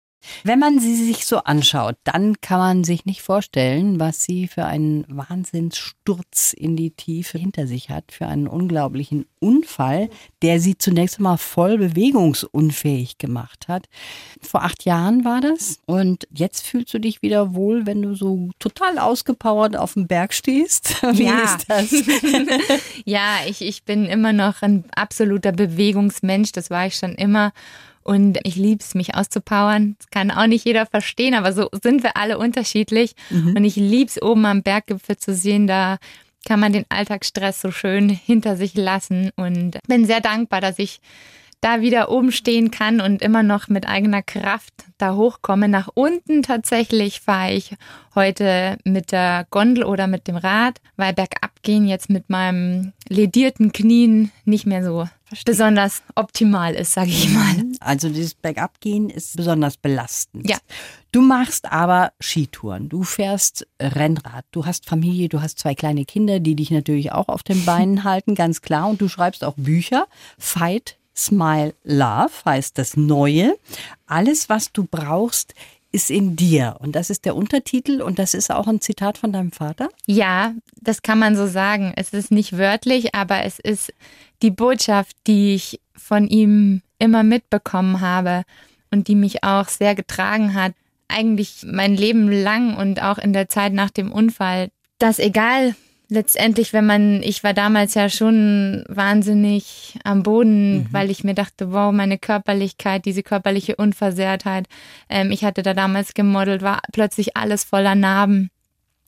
Wenn 0.43 0.59
man 0.59 0.79
sie 0.79 0.95
sich 0.95 1.25
so 1.25 1.37
anschaut, 1.39 1.95
dann 2.03 2.39
kann 2.41 2.59
man 2.59 2.83
sich 2.83 3.05
nicht 3.05 3.21
vorstellen, 3.21 3.99
was 3.99 4.23
sie 4.23 4.47
für 4.47 4.65
einen 4.65 5.05
Wahnsinnssturz 5.09 6.53
in 6.53 6.75
die 6.75 6.91
Tiefe 6.91 7.37
hinter 7.37 7.67
sich 7.67 7.89
hat, 7.89 8.11
für 8.11 8.27
einen 8.27 8.47
unglaublichen 8.47 9.25
Unfall, 9.39 10.09
der 10.41 10.59
sie 10.59 10.77
zunächst 10.77 11.17
einmal 11.17 11.37
voll 11.37 11.77
bewegungsunfähig 11.77 13.17
gemacht 13.17 13.67
hat. 13.67 13.87
Vor 14.41 14.63
acht 14.63 14.85
Jahren 14.85 15.25
war 15.25 15.41
das 15.41 15.79
und 15.85 16.27
jetzt 16.31 16.65
fühlst 16.65 16.93
du 16.93 16.99
dich 16.99 17.21
wieder 17.21 17.53
wohl, 17.55 17.85
wenn 17.85 18.01
du 18.01 18.15
so 18.15 18.49
total 18.59 18.99
ausgepowert 18.99 19.75
auf 19.75 19.93
dem 19.93 20.07
Berg 20.07 20.33
stehst. 20.33 21.01
Wie 21.13 21.23
Ja. 21.25 21.43
ist 21.55 21.65
das? 21.67 21.91
Ja, 23.05 23.37
ich, 23.47 23.61
ich 23.61 23.83
bin 23.83 24.05
immer 24.05 24.33
noch 24.33 24.61
ein 24.61 24.83
absoluter 24.95 25.51
Bewegungsmensch, 25.51 26.51
das 26.51 26.69
war 26.69 26.85
ich 26.85 26.95
schon 26.95 27.15
immer. 27.15 27.51
Und 28.03 28.39
ich 28.43 28.55
liebe 28.55 28.81
es, 28.83 28.95
mich 28.95 29.15
auszupowern. 29.15 29.95
Das 29.99 30.09
kann 30.09 30.31
auch 30.31 30.47
nicht 30.47 30.65
jeder 30.65 30.85
verstehen, 30.85 31.33
aber 31.33 31.53
so 31.53 31.69
sind 31.81 32.03
wir 32.03 32.17
alle 32.17 32.37
unterschiedlich. 32.37 33.15
Und 33.55 33.63
ich 33.63 33.75
liebe 33.75 34.09
es, 34.09 34.21
oben 34.21 34.45
am 34.45 34.63
Berggipfel 34.63 35.17
zu 35.17 35.33
sehen. 35.33 35.67
Da 35.67 35.97
kann 36.45 36.59
man 36.59 36.73
den 36.73 36.85
Alltagsstress 36.89 37.61
so 37.61 37.71
schön 37.71 38.09
hinter 38.09 38.57
sich 38.57 38.73
lassen. 38.75 39.31
Und 39.35 39.77
bin 39.87 40.05
sehr 40.05 40.21
dankbar, 40.21 40.61
dass 40.61 40.79
ich 40.79 40.99
da 41.61 41.81
wieder 41.81 42.09
oben 42.09 42.31
stehen 42.31 42.71
kann 42.71 42.99
und 42.99 43.21
immer 43.21 43.43
noch 43.43 43.67
mit 43.67 43.87
eigener 43.87 44.23
Kraft 44.23 44.73
da 44.97 45.13
hochkomme. 45.13 45.69
Nach 45.69 45.89
unten 45.93 46.41
tatsächlich 46.41 47.21
fahre 47.21 47.53
ich 47.53 47.75
heute 48.15 48.77
mit 48.83 49.11
der 49.11 49.45
Gondel 49.51 49.83
oder 49.83 50.07
mit 50.07 50.27
dem 50.27 50.35
Rad, 50.35 50.81
weil 50.97 51.13
bergab 51.13 51.51
gehen 51.61 51.87
jetzt 51.87 52.09
mit 52.09 52.29
meinem 52.31 52.93
ledierten 53.07 53.71
Knien 53.71 54.31
nicht 54.43 54.65
mehr 54.65 54.83
so 54.83 55.07
besonders 55.45 56.01
optimal 56.15 56.73
ist, 56.73 56.93
sage 56.93 57.09
ich 57.09 57.29
mal. 57.29 57.55
Also 57.79 58.09
dieses 58.09 58.33
Bergabgehen 58.35 59.09
ist 59.09 59.37
besonders 59.37 59.77
belastend. 59.77 60.49
Ja. 60.49 60.57
Du 61.11 61.21
machst 61.21 61.71
aber 61.71 62.13
Skitouren, 62.19 62.87
du 62.89 63.03
fährst 63.03 63.67
Rennrad, 63.81 64.45
du 64.51 64.65
hast 64.65 64.87
Familie, 64.87 65.29
du 65.29 65.41
hast 65.41 65.59
zwei 65.59 65.75
kleine 65.75 66.05
Kinder, 66.05 66.39
die 66.39 66.55
dich 66.55 66.71
natürlich 66.71 67.11
auch 67.11 67.27
auf 67.27 67.43
den 67.43 67.65
Beinen 67.65 68.03
halten, 68.05 68.35
ganz 68.35 68.61
klar. 68.61 68.87
Und 68.89 69.01
du 69.01 69.09
schreibst 69.09 69.43
auch 69.43 69.55
Bücher. 69.57 70.07
Fight, 70.37 70.97
Smile, 71.15 71.75
Love 71.83 72.31
heißt 72.45 72.77
das 72.77 72.95
Neue. 72.95 73.57
Alles, 74.07 74.49
was 74.49 74.71
du 74.71 74.87
brauchst, 74.89 75.53
ist 75.91 76.09
in 76.09 76.35
dir. 76.35 76.77
Und 76.79 76.95
das 76.95 77.09
ist 77.09 77.25
der 77.25 77.35
Untertitel 77.35 78.01
und 78.01 78.19
das 78.19 78.33
ist 78.33 78.51
auch 78.51 78.67
ein 78.67 78.81
Zitat 78.81 79.17
von 79.17 79.33
deinem 79.33 79.51
Vater. 79.51 79.89
Ja, 80.05 80.53
das 80.81 81.01
kann 81.01 81.19
man 81.19 81.35
so 81.35 81.47
sagen. 81.47 81.93
Es 81.95 82.13
ist 82.13 82.31
nicht 82.31 82.57
wörtlich, 82.57 83.13
aber 83.13 83.43
es 83.43 83.59
ist 83.59 83.93
die 84.41 84.51
Botschaft, 84.51 85.15
die 85.27 85.55
ich 85.55 85.81
von 85.95 86.27
ihm 86.27 86.81
immer 86.99 87.23
mitbekommen 87.23 88.01
habe 88.01 88.43
und 88.91 89.07
die 89.07 89.15
mich 89.15 89.43
auch 89.43 89.67
sehr 89.67 89.95
getragen 89.95 90.53
hat. 90.53 90.73
Eigentlich 91.07 91.65
mein 91.65 91.95
Leben 91.95 92.31
lang 92.31 92.77
und 92.77 93.01
auch 93.01 93.17
in 93.17 93.33
der 93.33 93.49
Zeit 93.49 93.73
nach 93.73 93.89
dem 93.89 94.11
Unfall, 94.11 94.69
dass 94.97 95.19
egal 95.19 95.75
letztendlich, 96.11 96.73
wenn 96.73 96.85
man, 96.85 97.23
ich 97.23 97.41
war 97.41 97.53
damals 97.53 97.93
ja 97.93 98.09
schon 98.09 98.83
wahnsinnig 98.89 99.97
am 100.03 100.23
Boden, 100.23 100.87
weil 100.91 101.09
ich 101.09 101.23
mir 101.23 101.33
dachte, 101.33 101.71
wow, 101.71 101.93
meine 101.93 102.17
Körperlichkeit, 102.17 103.05
diese 103.05 103.23
körperliche 103.23 103.77
Unversehrtheit. 103.77 104.67
Ähm, 105.09 105.31
ich 105.31 105.45
hatte 105.45 105.63
da 105.63 105.73
damals 105.73 106.13
gemodelt, 106.13 106.61
war 106.61 106.81
plötzlich 106.91 107.37
alles 107.37 107.63
voller 107.63 107.95
Narben. 107.95 108.51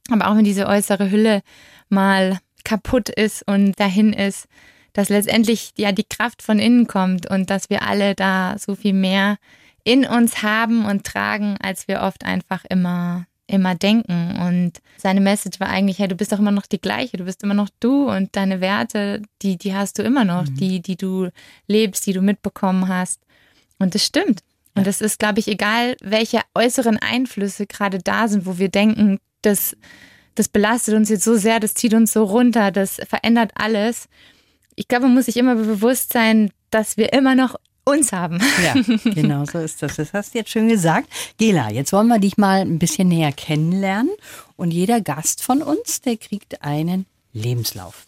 Aber 0.09 0.29
auch 0.29 0.37
wenn 0.37 0.45
diese 0.45 0.65
äußere 0.65 1.11
Hülle 1.11 1.41
mal 1.89 2.39
kaputt 2.63 3.09
ist 3.09 3.45
und 3.45 3.77
dahin 3.77 4.13
ist, 4.13 4.47
dass 4.93 5.09
letztendlich 5.09 5.73
ja 5.77 5.91
die 5.91 6.05
Kraft 6.05 6.41
von 6.41 6.57
innen 6.57 6.87
kommt 6.87 7.29
und 7.29 7.49
dass 7.49 7.69
wir 7.69 7.83
alle 7.85 8.15
da 8.15 8.55
so 8.57 8.75
viel 8.75 8.93
mehr 8.93 9.35
in 9.83 10.05
uns 10.05 10.41
haben 10.41 10.85
und 10.85 11.05
tragen, 11.05 11.57
als 11.61 11.89
wir 11.89 11.99
oft 11.99 12.23
einfach 12.23 12.63
immer 12.69 13.25
immer 13.53 13.75
denken. 13.75 14.37
Und 14.41 14.73
seine 14.97 15.21
Message 15.21 15.59
war 15.59 15.69
eigentlich, 15.69 15.99
hey, 15.99 16.07
du 16.07 16.15
bist 16.15 16.31
doch 16.31 16.39
immer 16.39 16.51
noch 16.51 16.65
die 16.65 16.81
gleiche, 16.81 17.17
du 17.17 17.25
bist 17.25 17.43
immer 17.43 17.53
noch 17.53 17.69
du 17.79 18.09
und 18.09 18.35
deine 18.35 18.61
Werte, 18.61 19.21
die, 19.41 19.57
die 19.57 19.73
hast 19.73 19.99
du 19.99 20.03
immer 20.03 20.25
noch, 20.25 20.45
die, 20.47 20.81
die 20.81 20.97
du 20.97 21.29
lebst, 21.67 22.05
die 22.05 22.13
du 22.13 22.21
mitbekommen 22.21 22.87
hast. 22.87 23.21
Und 23.79 23.95
das 23.95 24.03
stimmt. 24.05 24.41
Und 24.75 24.87
es 24.87 25.01
ist, 25.01 25.19
glaube 25.19 25.39
ich, 25.39 25.47
egal, 25.47 25.95
welche 26.01 26.41
äußeren 26.55 26.97
Einflüsse 26.97 27.67
gerade 27.67 27.99
da 27.99 28.27
sind, 28.27 28.45
wo 28.45 28.57
wir 28.57 28.69
denken, 28.69 29.19
das, 29.43 29.77
das 30.33 30.47
belastet 30.47 30.95
uns 30.95 31.09
jetzt 31.09 31.23
so 31.23 31.35
sehr, 31.35 31.59
das 31.59 31.75
zieht 31.75 31.93
uns 31.93 32.11
so 32.11 32.23
runter, 32.23 32.71
das 32.71 32.95
verändert 33.07 33.51
alles. 33.55 34.07
Ich 34.75 34.87
glaube, 34.87 35.05
man 35.05 35.13
muss 35.13 35.25
sich 35.25 35.37
immer 35.37 35.55
bewusst 35.55 36.11
sein, 36.11 36.49
dass 36.71 36.97
wir 36.97 37.13
immer 37.13 37.35
noch 37.35 37.55
uns 37.85 38.11
haben. 38.11 38.39
Ja, 38.63 38.73
genau 39.11 39.45
so 39.45 39.59
ist 39.59 39.81
das. 39.81 39.95
Das 39.95 40.13
hast 40.13 40.33
du 40.33 40.39
jetzt 40.39 40.51
schön 40.51 40.69
gesagt. 40.69 41.09
Gela, 41.37 41.71
jetzt 41.71 41.93
wollen 41.93 42.07
wir 42.07 42.19
dich 42.19 42.37
mal 42.37 42.61
ein 42.61 42.79
bisschen 42.79 43.07
näher 43.07 43.31
kennenlernen. 43.31 44.13
Und 44.55 44.71
jeder 44.71 45.01
Gast 45.01 45.43
von 45.43 45.61
uns, 45.61 46.01
der 46.01 46.17
kriegt 46.17 46.61
einen 46.61 47.05
Lebenslauf. 47.33 48.05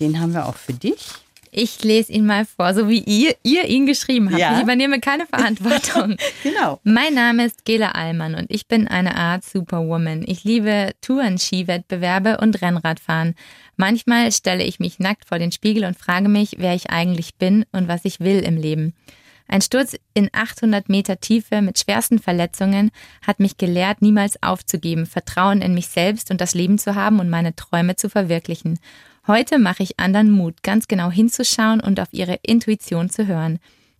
Den 0.00 0.20
haben 0.20 0.32
wir 0.32 0.46
auch 0.46 0.56
für 0.56 0.72
dich. 0.72 1.23
Ich 1.56 1.84
lese 1.84 2.10
ihn 2.10 2.26
mal 2.26 2.44
vor, 2.44 2.74
so 2.74 2.88
wie 2.88 2.98
ihr, 2.98 3.36
ihr 3.44 3.66
ihn 3.66 3.86
geschrieben 3.86 4.28
habt. 4.30 4.40
Ja. 4.40 4.56
Ich 4.56 4.64
übernehme 4.64 4.98
keine 4.98 5.24
Verantwortung. 5.24 6.16
Genau. 6.42 6.80
Mein 6.82 7.14
Name 7.14 7.46
ist 7.46 7.64
Gela 7.64 7.92
Allmann 7.92 8.34
und 8.34 8.50
ich 8.50 8.66
bin 8.66 8.88
eine 8.88 9.16
Art 9.16 9.44
Superwoman. 9.44 10.24
Ich 10.26 10.44
liebe 10.44 10.90
Touren, 11.00 11.38
Skiwettbewerbe 11.38 12.38
und 12.38 12.60
Rennradfahren. 12.60 13.34
Manchmal 13.76 14.32
stelle 14.32 14.64
ich 14.64 14.80
mich 14.80 14.98
nackt 14.98 15.28
vor 15.28 15.38
den 15.38 15.52
Spiegel 15.52 15.84
und 15.84 15.96
frage 15.96 16.28
mich, 16.28 16.56
wer 16.58 16.74
ich 16.74 16.90
eigentlich 16.90 17.36
bin 17.36 17.64
und 17.72 17.88
was 17.88 18.04
ich 18.04 18.20
will 18.20 18.40
im 18.40 18.56
Leben. 18.56 18.94
Ein 19.46 19.60
Sturz 19.60 19.96
in 20.12 20.28
800 20.32 20.88
Meter 20.88 21.20
Tiefe 21.20 21.62
mit 21.62 21.78
schwersten 21.78 22.18
Verletzungen 22.18 22.90
hat 23.24 23.40
mich 23.40 23.56
gelehrt, 23.56 24.02
niemals 24.02 24.42
aufzugeben, 24.42 25.06
Vertrauen 25.06 25.62
in 25.62 25.74
mich 25.74 25.88
selbst 25.88 26.30
und 26.30 26.40
das 26.40 26.54
Leben 26.54 26.78
zu 26.78 26.94
haben 26.94 27.20
und 27.20 27.30
meine 27.30 27.54
Träume 27.54 27.96
zu 27.96 28.10
verwirklichen. 28.10 28.78
Heute 29.26 29.58
mache 29.58 29.82
ich 29.82 29.98
anderen 29.98 30.30
Mut, 30.30 30.62
ganz 30.62 30.86
genau 30.86 31.10
hinzuschauen 31.10 31.80
und 31.80 31.98
auf 31.98 32.08
ihre 32.12 32.38
Intuition 32.42 33.08
zu 33.08 33.26
hören. 33.26 33.58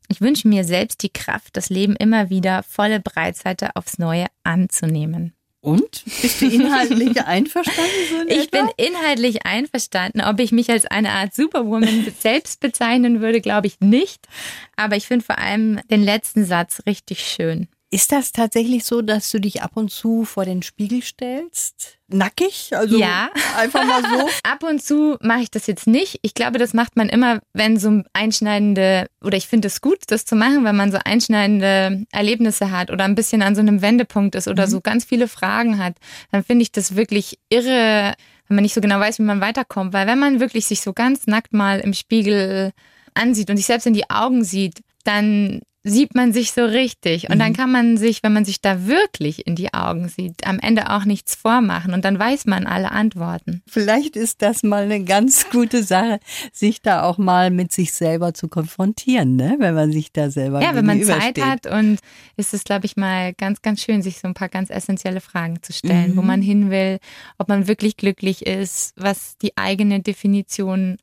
Ich 0.08 0.20
wünsche 0.20 0.48
mir 0.48 0.64
selbst 0.64 1.02
die 1.02 1.08
Kraft, 1.12 1.56
das 1.56 1.70
Leben 1.70 1.96
immer 1.96 2.28
wieder 2.28 2.62
volle 2.62 3.00
Breitseite 3.00 3.74
aufs 3.74 3.98
Neue 3.98 4.26
anzunehmen. 4.42 5.32
Und? 5.62 6.04
Bist 6.20 6.42
du 6.42 6.46
inhaltlich 6.46 7.22
einverstanden? 7.26 7.90
So 8.10 8.20
in 8.20 8.28
Ich 8.28 8.52
etwa? 8.52 8.66
bin 8.66 8.86
inhaltlich 8.86 9.46
einverstanden. 9.46 10.20
Ob 10.20 10.38
ich 10.40 10.52
mich 10.52 10.70
als 10.70 10.84
eine 10.84 11.10
Art 11.12 11.34
Superwoman 11.34 12.12
selbst 12.20 12.60
bezeichnen 12.60 13.22
würde, 13.22 13.40
glaube 13.40 13.66
ich 13.66 13.80
nicht. 13.80 14.28
Aber 14.76 14.96
ich 14.96 15.06
finde 15.06 15.24
vor 15.24 15.38
allem 15.38 15.80
den 15.90 16.02
letzten 16.02 16.44
Satz 16.44 16.82
richtig 16.86 17.20
schön. 17.20 17.68
Ist 17.94 18.10
das 18.10 18.32
tatsächlich 18.32 18.84
so, 18.84 19.02
dass 19.02 19.30
du 19.30 19.38
dich 19.38 19.62
ab 19.62 19.76
und 19.76 19.88
zu 19.88 20.24
vor 20.24 20.44
den 20.44 20.62
Spiegel 20.62 21.00
stellst? 21.00 22.00
Nackig? 22.08 22.72
Also 22.74 22.98
Ja. 22.98 23.30
einfach 23.56 23.84
mal 23.84 24.02
so? 24.02 24.28
Ab 24.42 24.64
und 24.64 24.82
zu 24.82 25.16
mache 25.20 25.42
ich 25.42 25.50
das 25.52 25.68
jetzt 25.68 25.86
nicht. 25.86 26.18
Ich 26.22 26.34
glaube, 26.34 26.58
das 26.58 26.74
macht 26.74 26.96
man 26.96 27.08
immer, 27.08 27.38
wenn 27.52 27.78
so 27.78 28.02
einschneidende, 28.12 29.06
oder 29.22 29.36
ich 29.36 29.46
finde 29.46 29.68
es 29.68 29.80
gut, 29.80 29.98
das 30.08 30.24
zu 30.24 30.34
machen, 30.34 30.64
wenn 30.64 30.74
man 30.74 30.90
so 30.90 30.98
einschneidende 31.04 32.04
Erlebnisse 32.10 32.72
hat 32.72 32.90
oder 32.90 33.04
ein 33.04 33.14
bisschen 33.14 33.42
an 33.42 33.54
so 33.54 33.60
einem 33.60 33.80
Wendepunkt 33.80 34.34
ist 34.34 34.48
oder 34.48 34.66
so 34.66 34.80
ganz 34.80 35.04
viele 35.04 35.28
Fragen 35.28 35.78
hat. 35.78 35.94
Dann 36.32 36.42
finde 36.42 36.62
ich 36.64 36.72
das 36.72 36.96
wirklich 36.96 37.38
irre, 37.48 38.14
wenn 38.48 38.56
man 38.56 38.62
nicht 38.64 38.74
so 38.74 38.80
genau 38.80 38.98
weiß, 38.98 39.20
wie 39.20 39.22
man 39.22 39.40
weiterkommt. 39.40 39.92
Weil 39.92 40.08
wenn 40.08 40.18
man 40.18 40.40
wirklich 40.40 40.66
sich 40.66 40.80
so 40.80 40.94
ganz 40.94 41.28
nackt 41.28 41.52
mal 41.52 41.78
im 41.78 41.94
Spiegel 41.94 42.72
ansieht 43.14 43.50
und 43.50 43.56
sich 43.56 43.66
selbst 43.66 43.86
in 43.86 43.94
die 43.94 44.10
Augen 44.10 44.42
sieht, 44.42 44.80
dann 45.04 45.60
sieht 45.84 46.14
man 46.14 46.32
sich 46.32 46.52
so 46.52 46.64
richtig. 46.64 47.28
Und 47.28 47.38
dann 47.38 47.52
kann 47.52 47.70
man 47.70 47.98
sich, 47.98 48.22
wenn 48.22 48.32
man 48.32 48.46
sich 48.46 48.62
da 48.62 48.86
wirklich 48.86 49.46
in 49.46 49.54
die 49.54 49.74
Augen 49.74 50.08
sieht, 50.08 50.46
am 50.46 50.58
Ende 50.58 50.90
auch 50.90 51.04
nichts 51.04 51.34
vormachen. 51.34 51.92
Und 51.92 52.06
dann 52.06 52.18
weiß 52.18 52.46
man 52.46 52.66
alle 52.66 52.90
Antworten. 52.90 53.62
Vielleicht 53.68 54.16
ist 54.16 54.40
das 54.40 54.62
mal 54.62 54.84
eine 54.84 55.04
ganz 55.04 55.50
gute 55.50 55.82
Sache, 55.82 56.20
sich 56.52 56.80
da 56.80 57.02
auch 57.02 57.18
mal 57.18 57.50
mit 57.50 57.70
sich 57.70 57.92
selber 57.92 58.32
zu 58.32 58.48
konfrontieren, 58.48 59.36
ne? 59.36 59.56
wenn 59.58 59.74
man 59.74 59.92
sich 59.92 60.10
da 60.10 60.30
selber 60.30 60.62
Ja, 60.62 60.74
wenn 60.74 60.86
man 60.86 61.02
Zeit 61.02 61.38
hat 61.40 61.66
und 61.66 61.98
ist 62.38 62.54
es, 62.54 62.64
glaube 62.64 62.86
ich, 62.86 62.96
mal 62.96 63.34
ganz, 63.34 63.60
ganz 63.60 63.82
schön, 63.82 64.00
sich 64.00 64.18
so 64.18 64.26
ein 64.26 64.34
paar 64.34 64.48
ganz 64.48 64.70
essentielle 64.70 65.20
Fragen 65.20 65.62
zu 65.62 65.74
stellen, 65.74 66.16
wo 66.16 66.22
man 66.22 66.40
hin 66.40 66.70
will, 66.70 66.98
ob 67.36 67.48
man 67.48 67.68
wirklich 67.68 67.98
glücklich 67.98 68.46
ist, 68.46 68.94
was 68.96 69.36
die 69.36 69.56
eigene 69.58 70.00
Definition 70.00 70.96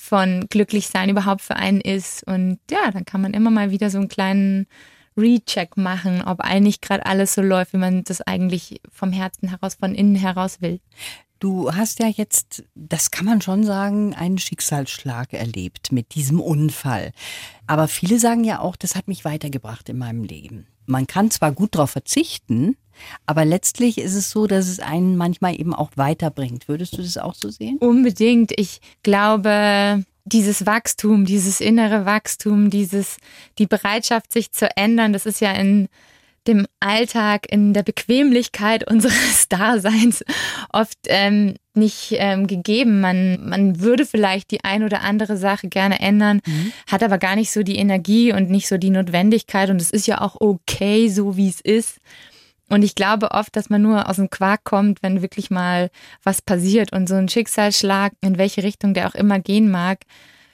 von 0.00 0.46
glücklich 0.48 0.88
sein 0.88 1.10
überhaupt 1.10 1.42
für 1.42 1.56
einen 1.56 1.80
ist. 1.80 2.26
Und 2.26 2.58
ja, 2.70 2.90
dann 2.90 3.04
kann 3.04 3.20
man 3.20 3.34
immer 3.34 3.50
mal 3.50 3.70
wieder 3.70 3.90
so 3.90 3.98
einen 3.98 4.08
kleinen 4.08 4.66
Recheck 5.16 5.76
machen, 5.76 6.22
ob 6.22 6.40
eigentlich 6.40 6.80
gerade 6.80 7.04
alles 7.04 7.34
so 7.34 7.42
läuft, 7.42 7.74
wie 7.74 7.78
man 7.78 8.02
das 8.04 8.22
eigentlich 8.22 8.80
vom 8.90 9.12
Herzen 9.12 9.48
heraus, 9.48 9.74
von 9.74 9.94
innen 9.94 10.16
heraus 10.16 10.60
will. 10.60 10.80
Du 11.38 11.72
hast 11.72 12.00
ja 12.00 12.08
jetzt, 12.08 12.64
das 12.74 13.10
kann 13.10 13.26
man 13.26 13.40
schon 13.40 13.64
sagen, 13.64 14.14
einen 14.14 14.38
Schicksalsschlag 14.38 15.32
erlebt 15.32 15.92
mit 15.92 16.14
diesem 16.14 16.40
Unfall. 16.40 17.12
Aber 17.66 17.86
viele 17.88 18.18
sagen 18.18 18.44
ja 18.44 18.60
auch, 18.60 18.76
das 18.76 18.94
hat 18.94 19.08
mich 19.08 19.24
weitergebracht 19.24 19.88
in 19.88 19.98
meinem 19.98 20.24
Leben. 20.24 20.66
man 20.86 21.06
kann 21.06 21.30
zwar 21.30 21.52
gut 21.52 21.74
darauf 21.74 21.90
verzichten, 21.90 22.76
aber 23.26 23.44
letztlich 23.44 23.98
ist 23.98 24.14
es 24.14 24.30
so, 24.30 24.46
dass 24.46 24.68
es 24.68 24.80
einen 24.80 25.16
manchmal 25.16 25.58
eben 25.58 25.74
auch 25.74 25.90
weiterbringt. 25.96 26.68
Würdest 26.68 26.96
du 26.96 27.02
das 27.02 27.18
auch 27.18 27.34
so 27.34 27.50
sehen? 27.50 27.78
Unbedingt. 27.78 28.52
Ich 28.58 28.80
glaube, 29.02 30.04
dieses 30.24 30.66
Wachstum, 30.66 31.24
dieses 31.24 31.60
innere 31.60 32.06
Wachstum, 32.06 32.70
dieses, 32.70 33.16
die 33.58 33.66
Bereitschaft, 33.66 34.32
sich 34.32 34.52
zu 34.52 34.68
ändern, 34.76 35.12
das 35.12 35.26
ist 35.26 35.40
ja 35.40 35.52
in 35.52 35.88
dem 36.46 36.66
Alltag, 36.80 37.46
in 37.50 37.74
der 37.74 37.82
Bequemlichkeit 37.82 38.86
unseres 38.90 39.48
Daseins 39.48 40.24
oft 40.72 40.98
ähm, 41.06 41.54
nicht 41.74 42.14
ähm, 42.16 42.46
gegeben. 42.46 43.00
Man, 43.00 43.48
man 43.48 43.80
würde 43.80 44.06
vielleicht 44.06 44.50
die 44.50 44.64
ein 44.64 44.82
oder 44.82 45.02
andere 45.02 45.36
Sache 45.36 45.68
gerne 45.68 46.00
ändern, 46.00 46.40
mhm. 46.46 46.72
hat 46.86 47.02
aber 47.02 47.18
gar 47.18 47.36
nicht 47.36 47.52
so 47.52 47.62
die 47.62 47.76
Energie 47.76 48.32
und 48.32 48.50
nicht 48.50 48.68
so 48.68 48.78
die 48.78 48.90
Notwendigkeit. 48.90 49.70
Und 49.70 49.80
es 49.80 49.90
ist 49.90 50.06
ja 50.06 50.20
auch 50.20 50.36
okay, 50.40 51.08
so 51.08 51.36
wie 51.36 51.48
es 51.48 51.60
ist. 51.60 51.98
Und 52.70 52.82
ich 52.82 52.94
glaube 52.94 53.32
oft, 53.32 53.54
dass 53.56 53.68
man 53.68 53.82
nur 53.82 54.08
aus 54.08 54.16
dem 54.16 54.30
Quark 54.30 54.64
kommt, 54.64 55.02
wenn 55.02 55.22
wirklich 55.22 55.50
mal 55.50 55.90
was 56.22 56.40
passiert 56.40 56.92
und 56.92 57.08
so 57.08 57.16
ein 57.16 57.28
Schicksalsschlag, 57.28 58.12
in 58.20 58.38
welche 58.38 58.62
Richtung 58.62 58.94
der 58.94 59.08
auch 59.08 59.14
immer 59.14 59.40
gehen 59.40 59.70
mag. 59.70 59.98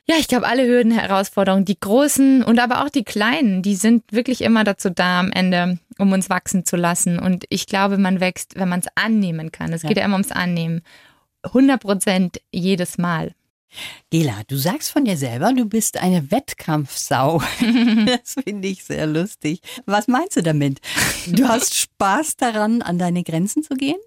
Ja, 0.09 0.15
ich 0.19 0.29
glaube, 0.29 0.47
alle 0.47 0.67
Hürden, 0.67 0.93
Herausforderungen, 0.93 1.65
die 1.65 1.79
großen 1.79 2.45
und 2.45 2.61
aber 2.61 2.85
auch 2.85 2.91
die 2.91 3.05
kleinen, 3.05 3.63
die 3.63 3.75
sind 3.75 4.05
wirklich 4.13 4.41
immer 4.43 4.63
dazu 4.63 4.89
da 4.89 5.21
am 5.21 5.33
Ende, 5.33 5.79
um 5.99 6.13
uns 6.13 6.31
wachsen 6.31 6.65
zu 6.65 6.77
lassen. 6.77 7.19
Und 7.19 7.45
ich 7.49 7.67
glaube, 7.67 7.99
man 7.99 8.21
wächst, 8.21 8.57
wenn 8.57 8.69
man 8.69 8.81
es 8.81 8.87
annehmen 8.95 9.51
kann. 9.51 9.73
Es 9.73 9.83
ja. 9.83 9.89
geht 9.89 9.99
ja 9.99 10.05
immer 10.05 10.15
ums 10.15 10.33
Annehmen. 10.33 10.83
100 11.43 11.81
Prozent 11.81 12.41
jedes 12.53 12.99
Mal. 12.99 13.33
Gela, 14.11 14.43
du 14.47 14.57
sagst 14.57 14.91
von 14.91 15.05
dir 15.05 15.17
selber, 15.17 15.53
du 15.53 15.65
bist 15.65 15.97
eine 15.97 16.31
Wettkampfsau. 16.31 17.43
das 18.07 18.37
finde 18.45 18.69
ich 18.69 18.85
sehr 18.85 19.07
lustig. 19.07 19.61
Was 19.85 20.09
meinst 20.09 20.37
du 20.37 20.43
damit? 20.43 20.81
Du 21.27 21.49
hast 21.49 21.75
Spaß 21.75 22.37
daran, 22.37 22.83
an 22.83 22.99
deine 22.99 23.23
Grenzen 23.25 23.63
zu 23.63 23.75
gehen? 23.75 23.99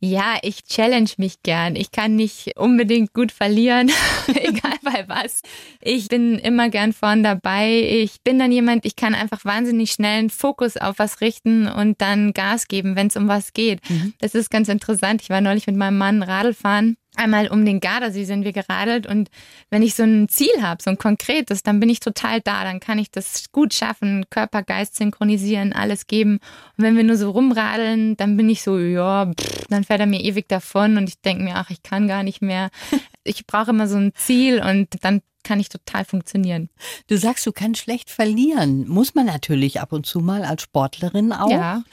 Ja, 0.00 0.38
ich 0.42 0.64
challenge 0.64 1.10
mich 1.16 1.42
gern. 1.42 1.76
Ich 1.76 1.90
kann 1.90 2.16
nicht 2.16 2.56
unbedingt 2.56 3.12
gut 3.12 3.32
verlieren, 3.32 3.90
egal 4.28 4.74
bei 4.82 5.04
was. 5.08 5.42
Ich 5.80 6.08
bin 6.08 6.38
immer 6.38 6.68
gern 6.68 6.92
vorn 6.92 7.22
dabei. 7.22 7.82
Ich 7.82 8.22
bin 8.22 8.38
dann 8.38 8.52
jemand, 8.52 8.84
ich 8.84 8.96
kann 8.96 9.14
einfach 9.14 9.44
wahnsinnig 9.44 9.92
schnell 9.92 10.18
einen 10.18 10.30
Fokus 10.30 10.76
auf 10.76 10.98
was 10.98 11.20
richten 11.20 11.66
und 11.66 12.00
dann 12.00 12.32
Gas 12.32 12.68
geben, 12.68 12.96
wenn 12.96 13.08
es 13.08 13.16
um 13.16 13.28
was 13.28 13.52
geht. 13.52 13.80
Mhm. 13.90 14.14
Das 14.20 14.34
ist 14.34 14.50
ganz 14.50 14.68
interessant. 14.68 15.22
Ich 15.22 15.30
war 15.30 15.40
neulich 15.40 15.66
mit 15.66 15.76
meinem 15.76 15.98
Mann 15.98 16.22
Radl 16.22 16.54
fahren 16.54 16.96
einmal 17.18 17.48
um 17.48 17.64
den 17.64 17.80
Gardasee 17.80 18.24
sind 18.24 18.44
wir 18.44 18.52
geradelt 18.52 19.06
und 19.06 19.30
wenn 19.70 19.82
ich 19.82 19.94
so 19.94 20.04
ein 20.04 20.28
Ziel 20.28 20.62
habe, 20.62 20.82
so 20.82 20.90
ein 20.90 20.98
konkretes, 20.98 21.62
dann 21.62 21.80
bin 21.80 21.88
ich 21.88 22.00
total 22.00 22.40
da, 22.40 22.64
dann 22.64 22.80
kann 22.80 22.98
ich 22.98 23.10
das 23.10 23.50
gut 23.52 23.74
schaffen, 23.74 24.24
Körper, 24.30 24.62
Geist 24.62 24.96
synchronisieren, 24.96 25.72
alles 25.72 26.06
geben. 26.06 26.38
Und 26.76 26.84
wenn 26.84 26.96
wir 26.96 27.04
nur 27.04 27.16
so 27.16 27.30
rumradeln, 27.30 28.16
dann 28.16 28.36
bin 28.36 28.48
ich 28.48 28.62
so, 28.62 28.78
ja, 28.78 29.26
pff, 29.26 29.66
dann 29.68 29.84
fährt 29.84 30.00
er 30.00 30.06
mir 30.06 30.22
ewig 30.22 30.48
davon 30.48 30.96
und 30.96 31.08
ich 31.08 31.20
denke 31.20 31.44
mir, 31.44 31.56
ach, 31.56 31.70
ich 31.70 31.82
kann 31.82 32.08
gar 32.08 32.22
nicht 32.22 32.42
mehr. 32.42 32.70
Ich 33.24 33.46
brauche 33.46 33.72
immer 33.72 33.88
so 33.88 33.98
ein 33.98 34.12
Ziel 34.14 34.62
und 34.62 34.88
dann 35.04 35.20
kann 35.42 35.60
ich 35.60 35.68
total 35.68 36.04
funktionieren. 36.04 36.68
Du 37.06 37.16
sagst, 37.16 37.46
du 37.46 37.52
kannst 37.52 37.80
schlecht 37.80 38.10
verlieren. 38.10 38.88
Muss 38.88 39.14
man 39.14 39.26
natürlich 39.26 39.80
ab 39.80 39.92
und 39.92 40.06
zu 40.06 40.20
mal 40.20 40.44
als 40.44 40.62
Sportlerin 40.62 41.32
auch. 41.32 41.50
Ja. 41.50 41.84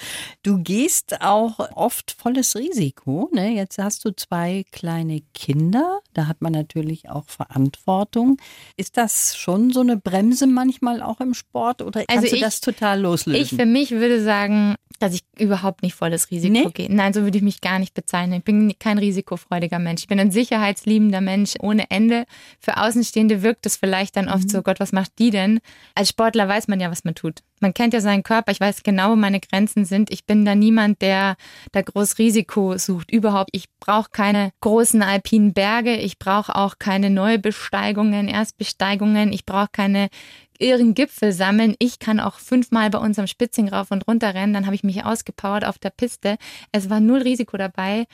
Du 0.43 0.59
gehst 0.59 1.21
auch 1.21 1.59
oft 1.75 2.11
volles 2.11 2.55
Risiko. 2.55 3.29
Ne? 3.33 3.51
Jetzt 3.51 3.77
hast 3.77 4.03
du 4.05 4.15
zwei 4.15 4.65
kleine 4.71 5.21
Kinder. 5.33 5.99
Da 6.13 6.27
hat 6.27 6.41
man 6.41 6.51
natürlich 6.51 7.09
auch 7.09 7.25
Verantwortung. 7.27 8.37
Ist 8.77 8.97
das 8.97 9.35
schon 9.37 9.71
so 9.71 9.81
eine 9.81 9.97
Bremse 9.97 10.47
manchmal 10.47 11.01
auch 11.01 11.19
im 11.21 11.33
Sport 11.33 11.81
oder 11.81 12.03
kannst 12.05 12.23
also 12.23 12.35
ich, 12.35 12.41
du 12.41 12.45
das 12.45 12.61
total 12.61 13.01
loslösen? 13.01 13.41
Ich 13.41 13.49
für 13.49 13.65
mich 13.65 13.91
würde 13.91 14.23
sagen, 14.23 14.75
dass 14.97 15.13
ich 15.13 15.23
überhaupt 15.37 15.83
nicht 15.83 15.95
volles 15.95 16.31
Risiko 16.31 16.53
nee? 16.53 16.71
gehe. 16.73 16.93
Nein, 16.93 17.13
so 17.13 17.23
würde 17.23 17.37
ich 17.37 17.43
mich 17.43 17.61
gar 17.61 17.79
nicht 17.79 17.93
bezeichnen. 17.93 18.39
Ich 18.39 18.43
bin 18.43 18.73
kein 18.79 18.97
risikofreudiger 18.97 19.79
Mensch. 19.79 20.01
Ich 20.01 20.07
bin 20.07 20.19
ein 20.19 20.31
sicherheitsliebender 20.31 21.21
Mensch 21.21 21.53
ohne 21.59 21.89
Ende. 21.89 22.25
Für 22.59 22.77
Außenstehende 22.77 23.41
wirkt 23.41 23.65
es 23.65 23.75
vielleicht 23.75 24.15
dann 24.15 24.29
oft 24.29 24.45
mhm. 24.45 24.49
so, 24.49 24.61
Gott, 24.61 24.79
was 24.79 24.91
macht 24.91 25.11
die 25.19 25.29
denn? 25.29 25.59
Als 25.95 26.09
Sportler 26.09 26.47
weiß 26.47 26.67
man 26.67 26.79
ja, 26.79 26.91
was 26.91 27.03
man 27.03 27.15
tut. 27.15 27.41
Man 27.61 27.73
kennt 27.73 27.93
ja 27.93 28.01
seinen 28.01 28.23
Körper, 28.23 28.51
ich 28.51 28.59
weiß 28.59 28.83
genau, 28.83 29.11
wo 29.11 29.15
meine 29.15 29.39
Grenzen 29.39 29.85
sind. 29.85 30.11
Ich 30.11 30.25
bin 30.25 30.43
da 30.43 30.55
niemand, 30.55 31.01
der 31.01 31.35
da 31.71 31.81
groß 31.81 32.17
Risiko 32.17 32.77
sucht. 32.77 33.11
Überhaupt. 33.11 33.49
Ich 33.53 33.65
brauche 33.79 34.09
keine 34.11 34.51
großen 34.61 35.01
alpinen 35.01 35.53
Berge. 35.53 35.95
Ich 35.95 36.19
brauche 36.19 36.55
auch 36.55 36.75
keine 36.79 37.09
Neubesteigungen, 37.09 38.27
Erstbesteigungen. 38.27 39.31
Ich 39.31 39.45
brauche 39.45 39.69
keine 39.71 40.09
irren 40.59 40.93
Gipfel 40.93 41.31
sammeln. 41.31 41.75
Ich 41.79 41.99
kann 41.99 42.19
auch 42.19 42.39
fünfmal 42.39 42.89
bei 42.89 42.97
unserem 42.97 43.27
Spitzing 43.27 43.69
rauf 43.69 43.91
und 43.91 44.07
runter 44.07 44.33
rennen. 44.33 44.53
Dann 44.53 44.65
habe 44.65 44.75
ich 44.75 44.83
mich 44.83 45.03
ausgepowert 45.03 45.65
auf 45.65 45.77
der 45.77 45.89
Piste. 45.89 46.37
Es 46.71 46.89
war 46.89 46.99
null 46.99 47.21
Risiko 47.21 47.57
dabei 47.57 48.05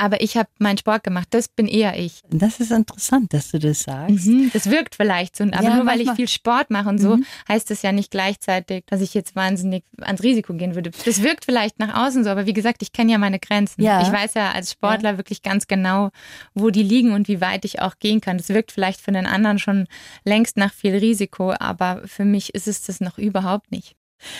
aber 0.00 0.22
ich 0.22 0.36
habe 0.38 0.48
meinen 0.58 0.78
Sport 0.78 1.04
gemacht. 1.04 1.28
Das 1.30 1.48
bin 1.48 1.68
eher 1.68 1.98
ich. 1.98 2.22
Das 2.30 2.58
ist 2.58 2.72
interessant, 2.72 3.34
dass 3.34 3.50
du 3.50 3.58
das 3.58 3.82
sagst. 3.82 4.26
Mhm, 4.26 4.50
das 4.52 4.70
wirkt 4.70 4.94
vielleicht 4.94 5.36
so, 5.36 5.44
aber 5.44 5.62
ja, 5.62 5.76
nur 5.76 5.84
weil 5.84 6.00
ich 6.00 6.10
viel 6.12 6.26
Sport 6.26 6.70
mache 6.70 6.88
und 6.88 6.98
so, 6.98 7.18
mhm. 7.18 7.26
heißt 7.48 7.70
das 7.70 7.82
ja 7.82 7.92
nicht 7.92 8.10
gleichzeitig, 8.10 8.84
dass 8.86 9.02
ich 9.02 9.12
jetzt 9.12 9.36
wahnsinnig 9.36 9.84
ans 10.00 10.22
Risiko 10.22 10.54
gehen 10.54 10.74
würde. 10.74 10.90
Das 11.04 11.22
wirkt 11.22 11.44
vielleicht 11.44 11.78
nach 11.78 12.06
außen 12.06 12.24
so, 12.24 12.30
aber 12.30 12.46
wie 12.46 12.54
gesagt, 12.54 12.80
ich 12.80 12.92
kenne 12.92 13.12
ja 13.12 13.18
meine 13.18 13.38
Grenzen. 13.38 13.82
Ja. 13.82 14.00
Ich 14.00 14.10
weiß 14.10 14.34
ja 14.34 14.52
als 14.52 14.72
Sportler 14.72 15.12
ja. 15.12 15.16
wirklich 15.18 15.42
ganz 15.42 15.66
genau, 15.66 16.08
wo 16.54 16.70
die 16.70 16.82
liegen 16.82 17.12
und 17.12 17.28
wie 17.28 17.42
weit 17.42 17.66
ich 17.66 17.82
auch 17.82 17.98
gehen 17.98 18.22
kann. 18.22 18.38
Das 18.38 18.48
wirkt 18.48 18.72
vielleicht 18.72 19.02
für 19.02 19.12
den 19.12 19.26
anderen 19.26 19.58
schon 19.58 19.86
längst 20.24 20.56
nach 20.56 20.72
viel 20.72 20.96
Risiko, 20.96 21.52
aber 21.58 22.00
für 22.06 22.24
mich 22.24 22.54
ist 22.54 22.66
es 22.66 22.82
das 22.82 23.00
noch 23.00 23.18
überhaupt 23.18 23.70
nicht. 23.70 23.96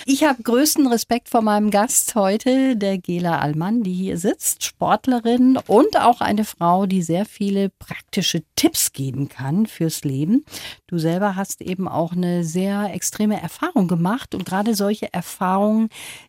Ich 0.07 0.25
habe 0.25 0.43
größten 0.43 0.87
Respekt 0.87 1.29
vor 1.29 1.43
meinem 1.43 1.71
Gast 1.71 2.15
heute, 2.15 2.77
der 2.77 2.99
Gela 2.99 3.39
Allmann, 3.39 3.83
die 3.83 3.93
hier 3.93 4.19
sitzt, 4.19 4.65
Sportlerin 4.65 5.59
und 5.67 5.99
auch 5.99 6.21
eine 6.21 6.45
Frau, 6.45 6.87
die 6.87 7.03
sehr 7.03 7.25
viele 7.25 7.71
praktische 7.71 8.43
Tipps 8.57 8.93
geben 8.93 9.29
kann 9.29 9.67
fürs 9.67 10.05
Leben. 10.05 10.45
Du 10.87 10.99
selber 10.99 11.37
hast 11.37 11.61
eben 11.61 11.89
auch 11.89 12.13
eine 12.13 12.45
sehr 12.45 12.93
extreme 12.95 13.41
Erfahrung 13.41 13.89
gemacht 13.89 14.35
und 14.35 14.45
gerade 14.45 14.75
solche 14.75 15.13
Erfahrungen, 15.13 15.89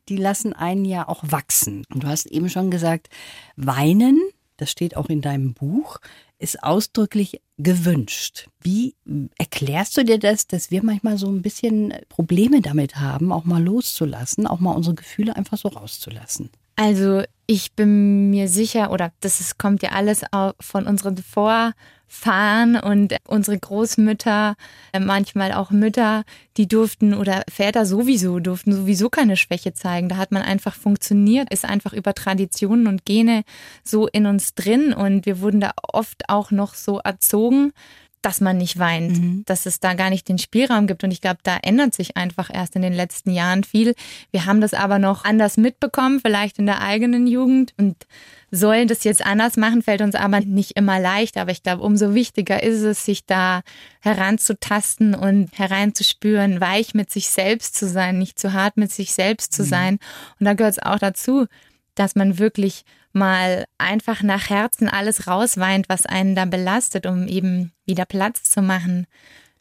die 0.10 0.18
lassen 0.18 0.54
einen 0.54 0.86
ja 0.86 1.08
auch 1.08 1.24
wachsen. 1.24 1.84
Und 1.94 2.04
du 2.04 2.08
hast 2.08 2.28
eben 2.28 2.50
schon 2.50 2.72
gesagt, 2.72 3.10
weinen, 3.56 4.20
das 4.58 4.72
steht 4.72 4.96
auch 4.96 5.10
in 5.10 5.22
deinem 5.22 5.54
Buch, 5.54 6.00
ist 6.41 6.63
ausdrücklich 6.63 7.41
gewünscht. 7.58 8.47
Wie 8.62 8.95
erklärst 9.38 9.97
du 9.97 10.04
dir 10.04 10.17
das, 10.17 10.47
dass 10.47 10.71
wir 10.71 10.84
manchmal 10.84 11.17
so 11.17 11.27
ein 11.27 11.41
bisschen 11.41 11.93
Probleme 12.10 12.62
damit 12.62 12.95
haben, 12.95 13.32
auch 13.32 13.45
mal 13.45 13.63
loszulassen, 13.63 14.47
auch 14.47 14.60
mal 14.60 14.71
unsere 14.71 14.95
Gefühle 14.95 15.36
einfach 15.36 15.58
so 15.58 15.69
rauszulassen? 15.69 16.49
Also 16.75 17.23
ich 17.52 17.74
bin 17.74 18.30
mir 18.30 18.48
sicher, 18.48 18.92
oder 18.92 19.12
das 19.20 19.42
ist, 19.42 19.60
kommt 19.60 19.84
ja 19.84 19.90
alles 19.90 20.22
von 20.62 20.88
unseren 20.88 21.18
Vorfahren 21.18 22.78
und 22.82 23.18
unsere 23.28 23.60
Großmütter, 23.60 24.56
äh, 24.94 25.00
manchmal 25.02 25.52
auch 25.52 25.70
Mütter, 25.70 26.24
die 26.56 26.70
durften 26.70 27.14
oder 27.14 27.44
Väter 27.52 27.86
sowieso 27.86 28.40
durften 28.40 28.72
sowieso 28.72 29.10
keine 29.10 29.36
Schwäche 29.36 29.74
zeigen. 29.74 30.08
Da 30.08 30.16
hat 30.16 30.32
man 30.32 30.44
einfach 30.44 30.76
funktioniert, 30.76 31.52
ist 31.52 31.66
einfach 31.66 31.92
über 31.92 32.14
Traditionen 32.14 32.88
und 32.88 33.04
Gene 33.04 33.44
so 33.84 34.08
in 34.08 34.28
uns 34.28 34.56
drin 34.56 34.94
und 34.94 35.26
wir 35.26 35.42
wurden 35.42 35.60
da 35.60 35.72
oft 35.92 36.30
auch 36.30 36.52
noch 36.52 36.74
so 36.74 37.00
erzogen, 37.00 37.74
dass 38.21 38.41
man 38.41 38.57
nicht 38.57 38.77
weint, 38.77 39.19
mhm. 39.19 39.43
dass 39.45 39.65
es 39.65 39.79
da 39.79 39.93
gar 39.93 40.10
nicht 40.10 40.29
den 40.29 40.38
Spielraum 40.38 40.88
gibt. 40.88 41.03
Und 41.03 41.12
ich 41.12 41.21
glaube, 41.21 41.39
da 41.43 41.57
ändert 41.62 41.93
sich 41.93 42.17
einfach 42.17 42.49
erst 42.53 42.75
in 42.75 42.81
den 42.81 42.93
letzten 42.93 43.31
Jahren 43.31 43.63
viel. 43.63 43.95
Wir 44.31 44.45
haben 44.45 44.62
das 44.62 44.73
aber 44.73 44.99
noch 44.99 45.25
anders 45.25 45.57
mitbekommen, 45.57 46.19
vielleicht 46.19 46.60
in 46.60 46.65
der 46.65 46.81
eigenen 46.81 47.27
Jugend 47.27 47.73
und 47.77 48.05
sollen 48.51 48.88
das 48.88 49.05
jetzt 49.05 49.25
anders 49.25 49.55
machen, 49.55 49.81
fällt 49.81 50.01
uns 50.01 50.13
aber 50.13 50.41
nicht 50.41 50.71
immer 50.77 50.99
leicht. 50.99 51.38
Aber 51.38 51.51
ich 51.51 51.63
glaube, 51.63 51.84
umso 51.84 52.13
wichtiger 52.13 52.62
ist 52.62 52.81
es, 52.81 53.05
sich 53.05 53.25
da 53.25 53.62
heranzutasten 54.01 55.15
und 55.15 55.57
hereinzuspüren, 55.57 56.60
weich 56.60 56.93
mit 56.93 57.10
sich 57.10 57.29
selbst 57.29 57.75
zu 57.75 57.88
sein, 57.88 58.19
nicht 58.19 58.38
zu 58.38 58.53
hart 58.53 58.77
mit 58.77 58.91
sich 58.91 59.13
selbst 59.13 59.53
zu 59.53 59.63
mhm. 59.63 59.67
sein. 59.67 59.99
Und 60.39 60.45
da 60.45 60.53
gehört 60.53 60.73
es 60.77 60.84
auch 60.84 60.99
dazu, 60.99 61.47
dass 61.95 62.15
man 62.15 62.39
wirklich 62.39 62.84
mal 63.13 63.65
einfach 63.78 64.24
nach 64.24 64.50
Herzen 64.50 64.88
alles 64.89 65.28
rausweint, 65.28 65.89
was 65.89 66.06
einen 66.06 66.36
da 66.36 66.45
belastet, 66.45 67.06
um 67.06 67.28
eben 67.28 67.71
wieder 67.86 68.06
Platz 68.06 68.43
zu 68.43 68.62
machen 68.62 69.08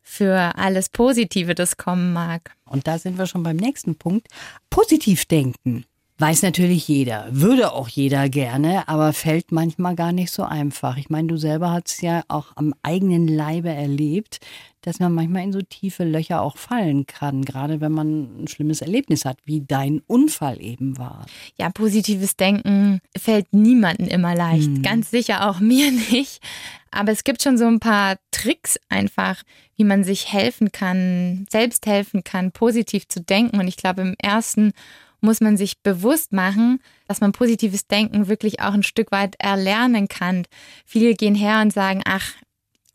für 0.03 0.57
alles 0.57 0.89
Positive, 0.89 1.55
das 1.55 1.77
kommen 1.77 2.13
mag. 2.13 2.53
Und 2.65 2.87
da 2.87 2.99
sind 2.99 3.19
wir 3.19 3.27
schon 3.27 3.43
beim 3.43 3.57
nächsten 3.57 3.97
Punkt. 3.97 4.29
Positiv 4.69 5.25
denken. 5.27 5.85
Weiß 6.21 6.43
natürlich 6.43 6.87
jeder, 6.87 7.29
würde 7.31 7.73
auch 7.73 7.89
jeder 7.89 8.29
gerne, 8.29 8.87
aber 8.89 9.15
fällt 9.15 9.53
manchmal 9.53 9.95
gar 9.95 10.13
nicht 10.13 10.31
so 10.31 10.43
einfach. 10.43 10.99
Ich 10.99 11.09
meine, 11.09 11.29
du 11.29 11.39
selber 11.39 11.71
hast 11.71 11.87
es 11.87 12.03
ja 12.03 12.25
auch 12.29 12.49
am 12.57 12.75
eigenen 12.83 13.27
Leibe 13.27 13.71
erlebt, 13.71 14.39
dass 14.83 14.99
man 14.99 15.15
manchmal 15.15 15.45
in 15.45 15.53
so 15.55 15.63
tiefe 15.63 16.05
Löcher 16.05 16.43
auch 16.43 16.59
fallen 16.59 17.07
kann, 17.07 17.43
gerade 17.43 17.81
wenn 17.81 17.93
man 17.93 18.43
ein 18.43 18.49
schlimmes 18.49 18.83
Erlebnis 18.83 19.25
hat, 19.25 19.39
wie 19.47 19.63
dein 19.67 20.03
Unfall 20.07 20.61
eben 20.61 20.99
war. 20.99 21.25
Ja, 21.59 21.71
positives 21.71 22.37
Denken 22.37 23.01
fällt 23.17 23.55
niemandem 23.55 24.09
immer 24.09 24.35
leicht, 24.35 24.69
mhm. 24.69 24.83
ganz 24.83 25.11
sicher 25.11 25.49
auch 25.49 25.59
mir 25.61 25.91
nicht. 25.91 26.43
Aber 26.91 27.13
es 27.13 27.25
gibt 27.25 27.43
schon 27.43 27.57
so 27.57 27.65
ein 27.65 27.81
paar 27.81 28.17
Tricks 28.31 28.79
einfach, 28.91 29.43
wie 29.77 29.85
man 29.85 30.05
sich 30.05 30.31
helfen 30.31 30.71
kann, 30.71 31.47
selbst 31.49 31.87
helfen 31.87 32.25
kann, 32.25 32.53
positiv 32.53 33.09
zu 33.09 33.23
denken. 33.23 33.59
Und 33.59 33.69
ich 33.69 33.79
glaube, 33.79 34.03
im 34.03 34.17
ersten 34.19 34.75
muss 35.21 35.41
man 35.41 35.57
sich 35.57 35.83
bewusst 35.83 36.33
machen, 36.33 36.81
dass 37.09 37.21
man 37.21 37.33
positives 37.33 37.87
Denken 37.87 38.29
wirklich 38.29 38.61
auch 38.61 38.73
ein 38.73 38.83
Stück 38.83 39.13
weit 39.13 39.37
erlernen 39.39 40.09
kann. 40.09 40.47
Viele 40.85 41.15
gehen 41.15 41.35
her 41.35 41.61
und 41.61 41.73
sagen, 41.73 42.03
ach, 42.05 42.35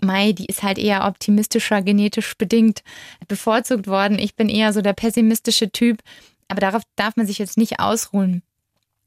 Mai, 0.02 0.34
die 0.34 0.46
ist 0.46 0.62
halt 0.62 0.78
eher 0.78 1.06
optimistischer, 1.06 1.82
genetisch 1.82 2.38
bedingt 2.38 2.84
bevorzugt 3.28 3.88
worden. 3.88 4.20
Ich 4.20 4.36
bin 4.36 4.50
eher 4.50 4.74
so 4.74 4.82
der 4.82 4.94
pessimistische 4.94 5.72
Typ. 5.72 6.02
Aber 6.48 6.62
darauf 6.62 6.84
darf 6.96 7.16
man 7.16 7.26
sich 7.26 7.40
jetzt 7.40 7.58
nicht 7.58 7.80
ausruhen. 7.80 8.44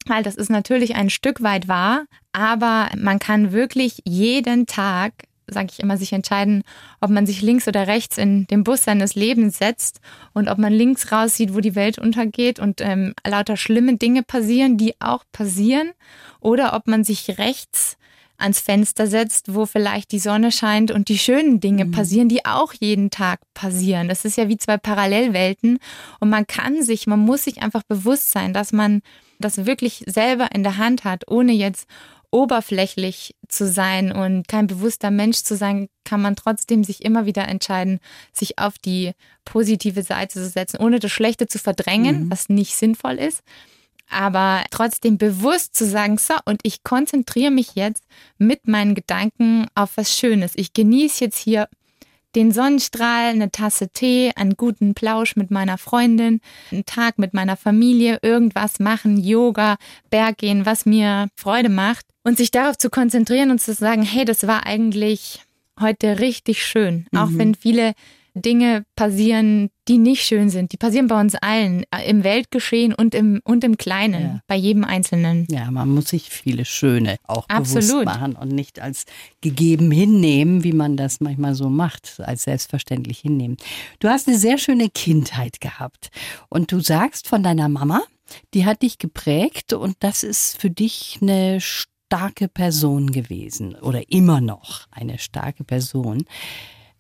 Weil 0.06 0.22
das 0.22 0.34
ist 0.34 0.50
natürlich 0.50 0.94
ein 0.96 1.10
Stück 1.10 1.42
weit 1.42 1.68
wahr, 1.68 2.06
aber 2.32 2.88
man 2.96 3.18
kann 3.18 3.52
wirklich 3.52 4.00
jeden 4.04 4.66
Tag 4.66 5.12
sage 5.48 5.68
ich 5.72 5.80
immer, 5.80 5.96
sich 5.96 6.12
entscheiden, 6.12 6.62
ob 7.00 7.10
man 7.10 7.26
sich 7.26 7.42
links 7.42 7.66
oder 7.68 7.86
rechts 7.86 8.18
in 8.18 8.46
den 8.46 8.64
Bus 8.64 8.84
seines 8.84 9.14
Lebens 9.14 9.58
setzt 9.58 10.00
und 10.32 10.48
ob 10.48 10.58
man 10.58 10.72
links 10.72 11.12
raussieht, 11.12 11.54
wo 11.54 11.60
die 11.60 11.74
Welt 11.74 11.98
untergeht 11.98 12.58
und 12.58 12.80
ähm, 12.80 13.14
lauter 13.26 13.56
schlimme 13.56 13.96
Dinge 13.96 14.22
passieren, 14.22 14.76
die 14.76 14.94
auch 15.00 15.24
passieren, 15.32 15.90
oder 16.40 16.74
ob 16.74 16.86
man 16.86 17.04
sich 17.04 17.38
rechts 17.38 17.96
ans 18.38 18.60
Fenster 18.60 19.08
setzt, 19.08 19.52
wo 19.54 19.66
vielleicht 19.66 20.12
die 20.12 20.20
Sonne 20.20 20.52
scheint 20.52 20.92
und 20.92 21.08
die 21.08 21.18
schönen 21.18 21.58
Dinge 21.60 21.86
mhm. 21.86 21.90
passieren, 21.90 22.28
die 22.28 22.44
auch 22.44 22.72
jeden 22.72 23.10
Tag 23.10 23.40
passieren. 23.52 24.08
Das 24.08 24.24
ist 24.24 24.36
ja 24.36 24.48
wie 24.48 24.56
zwei 24.56 24.76
Parallelwelten 24.76 25.78
und 26.20 26.30
man 26.30 26.46
kann 26.46 26.82
sich, 26.82 27.06
man 27.06 27.18
muss 27.18 27.44
sich 27.44 27.62
einfach 27.62 27.82
bewusst 27.82 28.30
sein, 28.30 28.52
dass 28.52 28.72
man 28.72 29.02
das 29.40 29.66
wirklich 29.66 30.04
selber 30.06 30.52
in 30.54 30.62
der 30.62 30.78
Hand 30.78 31.04
hat, 31.04 31.28
ohne 31.28 31.52
jetzt 31.52 31.88
oberflächlich 32.30 33.34
zu 33.48 33.66
sein 33.66 34.12
und 34.12 34.48
kein 34.48 34.66
bewusster 34.66 35.10
Mensch 35.10 35.42
zu 35.42 35.56
sein, 35.56 35.88
kann 36.04 36.20
man 36.20 36.36
trotzdem 36.36 36.84
sich 36.84 37.04
immer 37.04 37.26
wieder 37.26 37.48
entscheiden, 37.48 38.00
sich 38.32 38.58
auf 38.58 38.78
die 38.78 39.12
positive 39.44 40.02
Seite 40.02 40.34
zu 40.34 40.48
setzen, 40.48 40.78
ohne 40.78 40.98
das 40.98 41.10
Schlechte 41.10 41.46
zu 41.46 41.58
verdrängen, 41.58 42.24
mhm. 42.24 42.30
was 42.30 42.48
nicht 42.48 42.76
sinnvoll 42.76 43.14
ist. 43.14 43.40
Aber 44.10 44.64
trotzdem 44.70 45.18
bewusst 45.18 45.74
zu 45.74 45.86
sagen, 45.86 46.16
so, 46.18 46.34
und 46.46 46.60
ich 46.62 46.82
konzentriere 46.82 47.50
mich 47.50 47.74
jetzt 47.74 48.04
mit 48.38 48.66
meinen 48.66 48.94
Gedanken 48.94 49.66
auf 49.74 49.96
was 49.96 50.16
Schönes. 50.16 50.52
Ich 50.56 50.72
genieße 50.72 51.24
jetzt 51.24 51.38
hier 51.38 51.68
den 52.34 52.52
Sonnenstrahl, 52.52 53.30
eine 53.30 53.50
Tasse 53.50 53.88
Tee, 53.88 54.32
einen 54.36 54.56
guten 54.56 54.94
Plausch 54.94 55.36
mit 55.36 55.50
meiner 55.50 55.78
Freundin, 55.78 56.40
einen 56.70 56.84
Tag 56.84 57.18
mit 57.18 57.34
meiner 57.34 57.56
Familie, 57.56 58.18
irgendwas 58.22 58.80
machen, 58.80 59.18
Yoga, 59.18 59.76
Berggehen, 60.10 60.66
was 60.66 60.86
mir 60.86 61.28
Freude 61.36 61.68
macht 61.68 62.06
und 62.28 62.36
sich 62.36 62.50
darauf 62.50 62.76
zu 62.76 62.90
konzentrieren 62.90 63.50
und 63.50 63.58
zu 63.58 63.72
sagen, 63.72 64.02
hey, 64.02 64.26
das 64.26 64.46
war 64.46 64.66
eigentlich 64.66 65.40
heute 65.80 66.20
richtig 66.20 66.62
schön, 66.62 67.06
mhm. 67.10 67.18
auch 67.18 67.28
wenn 67.30 67.54
viele 67.54 67.94
Dinge 68.34 68.84
passieren, 68.96 69.70
die 69.88 69.96
nicht 69.96 70.24
schön 70.24 70.50
sind. 70.50 70.72
Die 70.72 70.76
passieren 70.76 71.08
bei 71.08 71.18
uns 71.18 71.34
allen, 71.34 71.84
äh, 71.90 72.08
im 72.08 72.24
Weltgeschehen 72.24 72.92
und 72.92 73.14
im, 73.14 73.40
und 73.44 73.64
im 73.64 73.78
Kleinen, 73.78 74.22
ja. 74.22 74.40
bei 74.46 74.56
jedem 74.56 74.84
Einzelnen. 74.84 75.46
Ja, 75.50 75.70
man 75.70 75.88
muss 75.88 76.10
sich 76.10 76.28
viele 76.28 76.66
Schöne 76.66 77.16
auch 77.26 77.48
Absolut. 77.48 77.88
bewusst 77.88 78.04
machen 78.04 78.36
und 78.36 78.50
nicht 78.50 78.78
als 78.78 79.06
gegeben 79.40 79.90
hinnehmen, 79.90 80.62
wie 80.62 80.74
man 80.74 80.98
das 80.98 81.20
manchmal 81.20 81.54
so 81.54 81.70
macht, 81.70 82.20
als 82.20 82.44
selbstverständlich 82.44 83.20
hinnehmen. 83.20 83.56
Du 84.00 84.08
hast 84.08 84.28
eine 84.28 84.38
sehr 84.38 84.58
schöne 84.58 84.90
Kindheit 84.90 85.62
gehabt 85.62 86.10
und 86.50 86.70
du 86.70 86.80
sagst 86.80 87.26
von 87.26 87.42
deiner 87.42 87.70
Mama, 87.70 88.02
die 88.52 88.66
hat 88.66 88.82
dich 88.82 88.98
geprägt 88.98 89.72
und 89.72 89.96
das 90.00 90.22
ist 90.22 90.60
für 90.60 90.70
dich 90.70 91.18
eine 91.22 91.60
starke 92.08 92.48
Person 92.48 93.12
gewesen 93.12 93.74
oder 93.74 94.10
immer 94.10 94.40
noch 94.40 94.86
eine 94.90 95.18
starke 95.18 95.62
Person. 95.62 96.24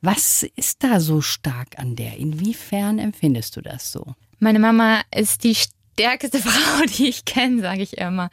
Was 0.02 0.42
ist 0.42 0.84
da 0.84 1.00
so 1.00 1.22
stark 1.22 1.78
an 1.78 1.96
der? 1.96 2.18
Inwiefern 2.18 2.98
empfindest 2.98 3.56
du 3.56 3.62
das 3.62 3.90
so? 3.90 4.14
Meine 4.38 4.58
Mama 4.58 5.00
ist 5.10 5.44
die 5.44 5.54
stärkste 5.54 6.38
Frau, 6.42 6.84
die 6.98 7.08
ich 7.08 7.24
kenne, 7.24 7.62
sage 7.62 7.80
ich 7.80 7.96
immer. 7.96 8.28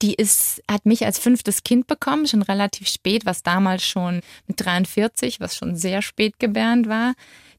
Die 0.00 0.14
ist, 0.14 0.62
hat 0.70 0.86
mich 0.86 1.04
als 1.04 1.18
fünftes 1.18 1.64
Kind 1.64 1.88
bekommen, 1.88 2.28
schon 2.28 2.42
relativ 2.42 2.86
spät, 2.86 3.26
was 3.26 3.42
damals 3.42 3.84
schon 3.84 4.20
mit 4.46 4.64
43, 4.64 5.40
was 5.40 5.56
schon 5.56 5.74
sehr 5.74 6.02
spät 6.02 6.38
gebärend 6.38 6.88
war. 6.88 7.14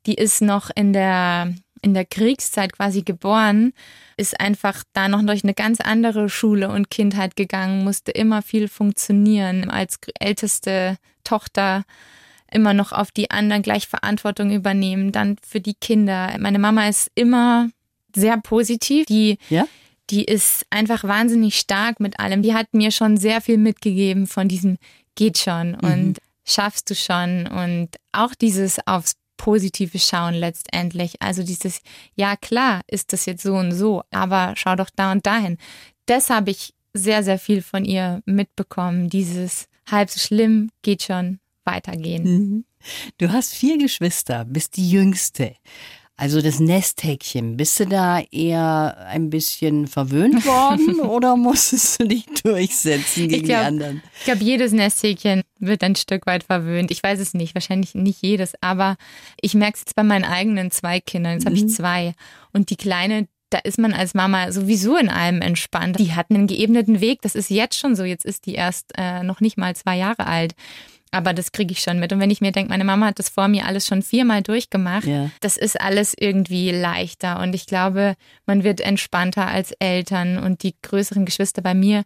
Die 0.05 0.13
ist 0.13 0.41
noch 0.41 0.69
in 0.73 0.93
der, 0.93 1.53
in 1.81 1.93
der 1.93 2.05
Kriegszeit 2.05 2.73
quasi 2.73 3.01
geboren, 3.01 3.73
ist 4.17 4.39
einfach 4.39 4.83
da 4.93 5.07
noch 5.07 5.23
durch 5.23 5.43
eine 5.43 5.53
ganz 5.53 5.79
andere 5.79 6.29
Schule 6.29 6.69
und 6.69 6.89
Kindheit 6.89 7.35
gegangen, 7.35 7.83
musste 7.83 8.11
immer 8.11 8.41
viel 8.41 8.67
funktionieren 8.67 9.69
als 9.69 9.99
älteste 10.19 10.97
Tochter 11.23 11.83
immer 12.51 12.73
noch 12.73 12.91
auf 12.93 13.11
die 13.11 13.31
anderen 13.31 13.61
gleich 13.61 13.87
Verantwortung 13.87 14.51
übernehmen, 14.51 15.11
dann 15.11 15.37
für 15.45 15.59
die 15.59 15.73
Kinder. 15.73 16.33
Meine 16.39 16.59
Mama 16.59 16.87
ist 16.87 17.11
immer 17.13 17.69
sehr 18.15 18.37
positiv. 18.37 19.05
Die, 19.05 19.37
ja? 19.49 19.67
die 20.09 20.23
ist 20.23 20.65
einfach 20.69 21.03
wahnsinnig 21.03 21.57
stark 21.57 21.99
mit 21.99 22.19
allem. 22.19 22.41
Die 22.41 22.53
hat 22.53 22.73
mir 22.73 22.91
schon 22.91 23.17
sehr 23.17 23.41
viel 23.41 23.57
mitgegeben 23.57 24.27
von 24.27 24.47
diesem 24.47 24.77
geht 25.15 25.37
schon 25.37 25.71
mhm. 25.71 25.79
und 25.81 26.17
schaffst 26.45 26.89
du 26.89 26.95
schon 26.95 27.47
und 27.47 27.89
auch 28.13 28.33
dieses 28.33 28.77
aufs 28.87 29.15
Positive 29.37 29.99
schauen 29.99 30.33
letztendlich. 30.33 31.21
Also 31.21 31.43
dieses, 31.43 31.81
ja 32.15 32.35
klar, 32.35 32.81
ist 32.87 33.13
das 33.13 33.25
jetzt 33.25 33.43
so 33.43 33.55
und 33.55 33.71
so, 33.71 34.03
aber 34.11 34.53
schau 34.57 34.75
doch 34.75 34.89
da 34.95 35.11
und 35.11 35.25
dahin. 35.25 35.57
Das 36.05 36.29
habe 36.29 36.51
ich 36.51 36.73
sehr, 36.93 37.23
sehr 37.23 37.39
viel 37.39 37.61
von 37.61 37.85
ihr 37.85 38.21
mitbekommen. 38.25 39.09
Dieses 39.09 39.67
halb 39.89 40.09
so 40.09 40.19
schlimm 40.19 40.69
geht 40.81 41.03
schon 41.03 41.39
weitergehen. 41.63 42.23
Mhm. 42.23 42.65
Du 43.17 43.31
hast 43.31 43.53
vier 43.53 43.77
Geschwister, 43.77 44.45
bist 44.45 44.77
die 44.77 44.89
jüngste. 44.89 45.55
Also 46.19 46.41
das 46.41 46.59
Nesthäkchen, 46.59 47.57
bist 47.57 47.79
du 47.79 47.85
da 47.85 48.21
eher 48.31 49.05
ein 49.07 49.29
bisschen 49.29 49.85
verwöhnt 49.85 50.43
worden 50.47 50.99
oder 51.01 51.37
musstest 51.37 52.01
du 52.01 52.07
dich 52.07 52.25
durchsetzen 52.43 53.29
gegen 53.29 53.45
glaub, 53.45 53.59
die 53.61 53.65
anderen? 53.65 54.03
Ich 54.17 54.25
glaube, 54.25 54.43
jedes 54.43 54.71
Nesthäkchen 54.71 55.43
wird 55.59 55.83
ein 55.83 55.95
Stück 55.95 56.25
weit 56.25 56.43
verwöhnt. 56.43 56.89
Ich 56.89 57.03
weiß 57.03 57.19
es 57.19 57.35
nicht, 57.35 57.53
wahrscheinlich 57.53 57.93
nicht 57.93 58.23
jedes, 58.23 58.53
aber 58.61 58.97
ich 59.39 59.53
merke 59.53 59.75
es 59.75 59.81
jetzt 59.81 59.95
bei 59.95 60.01
meinen 60.01 60.25
eigenen 60.25 60.71
zwei 60.71 60.99
Kindern. 60.99 61.33
Jetzt 61.33 61.43
mhm. 61.43 61.49
habe 61.49 61.57
ich 61.57 61.69
zwei. 61.69 62.15
Und 62.51 62.71
die 62.71 62.77
Kleine, 62.77 63.27
da 63.51 63.59
ist 63.59 63.77
man 63.77 63.93
als 63.93 64.15
Mama 64.15 64.51
sowieso 64.51 64.97
in 64.97 65.09
allem 65.09 65.41
entspannt. 65.41 65.99
Die 65.99 66.15
hat 66.15 66.31
einen 66.31 66.47
geebneten 66.47 66.99
Weg, 66.99 67.21
das 67.21 67.35
ist 67.35 67.51
jetzt 67.51 67.77
schon 67.77 67.95
so. 67.95 68.03
Jetzt 68.03 68.25
ist 68.25 68.47
die 68.47 68.55
erst 68.55 68.91
äh, 68.97 69.21
noch 69.21 69.39
nicht 69.39 69.57
mal 69.57 69.75
zwei 69.75 69.97
Jahre 69.97 70.25
alt. 70.25 70.55
Aber 71.11 71.33
das 71.33 71.51
kriege 71.51 71.71
ich 71.71 71.79
schon 71.79 71.99
mit. 71.99 72.11
Und 72.11 72.19
wenn 72.19 72.31
ich 72.31 72.41
mir 72.41 72.51
denke, 72.51 72.69
meine 72.69 72.83
Mama 72.83 73.07
hat 73.07 73.19
das 73.19 73.29
vor 73.29 73.47
mir 73.47 73.65
alles 73.65 73.87
schon 73.87 74.01
viermal 74.01 74.41
durchgemacht, 74.41 75.05
ja. 75.05 75.29
das 75.41 75.57
ist 75.57 75.79
alles 75.79 76.13
irgendwie 76.17 76.71
leichter. 76.71 77.39
Und 77.39 77.55
ich 77.55 77.65
glaube, 77.65 78.15
man 78.45 78.63
wird 78.63 78.81
entspannter 78.81 79.47
als 79.47 79.71
Eltern. 79.79 80.37
Und 80.37 80.63
die 80.63 80.75
größeren 80.81 81.25
Geschwister 81.25 81.61
bei 81.61 81.73
mir, 81.73 82.03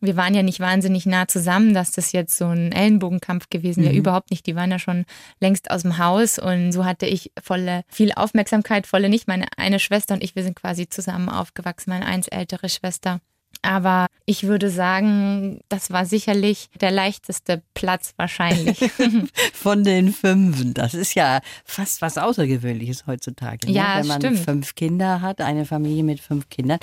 wir 0.00 0.16
waren 0.16 0.34
ja 0.34 0.42
nicht 0.42 0.60
wahnsinnig 0.60 1.06
nah 1.06 1.26
zusammen, 1.26 1.74
dass 1.74 1.92
das 1.92 2.12
jetzt 2.12 2.36
so 2.36 2.46
ein 2.46 2.72
Ellenbogenkampf 2.72 3.48
gewesen 3.50 3.82
wäre. 3.82 3.92
Mhm. 3.92 3.98
Überhaupt 3.98 4.30
nicht. 4.30 4.46
Die 4.46 4.54
waren 4.54 4.70
ja 4.70 4.78
schon 4.78 5.04
längst 5.40 5.70
aus 5.70 5.82
dem 5.82 5.98
Haus. 5.98 6.38
Und 6.38 6.72
so 6.72 6.84
hatte 6.84 7.06
ich 7.06 7.32
volle, 7.42 7.82
viel 7.88 8.12
Aufmerksamkeit, 8.12 8.86
volle 8.86 9.08
nicht. 9.08 9.26
Meine 9.26 9.46
eine 9.56 9.80
Schwester 9.80 10.14
und 10.14 10.22
ich, 10.22 10.36
wir 10.36 10.42
sind 10.42 10.56
quasi 10.56 10.88
zusammen 10.88 11.28
aufgewachsen, 11.28 11.90
meine 11.90 12.06
eins 12.06 12.28
ältere 12.28 12.68
Schwester. 12.68 13.20
Aber 13.64 14.06
ich 14.26 14.44
würde 14.44 14.68
sagen, 14.68 15.60
das 15.70 15.90
war 15.90 16.04
sicherlich 16.04 16.68
der 16.80 16.90
leichteste 16.90 17.62
Platz 17.72 18.12
wahrscheinlich. 18.16 18.78
Von 19.54 19.84
den 19.84 20.12
fünf. 20.12 20.62
Das 20.74 20.92
ist 20.92 21.14
ja 21.14 21.40
fast 21.64 22.02
was 22.02 22.18
Außergewöhnliches 22.18 23.06
heutzutage. 23.06 23.66
Ne? 23.66 23.72
Ja, 23.72 23.98
Wenn 23.98 24.06
man 24.06 24.20
stimmt. 24.20 24.40
fünf 24.40 24.74
Kinder 24.74 25.22
hat, 25.22 25.40
eine 25.40 25.64
Familie 25.64 26.04
mit 26.04 26.20
fünf 26.20 26.48
Kindern. 26.50 26.78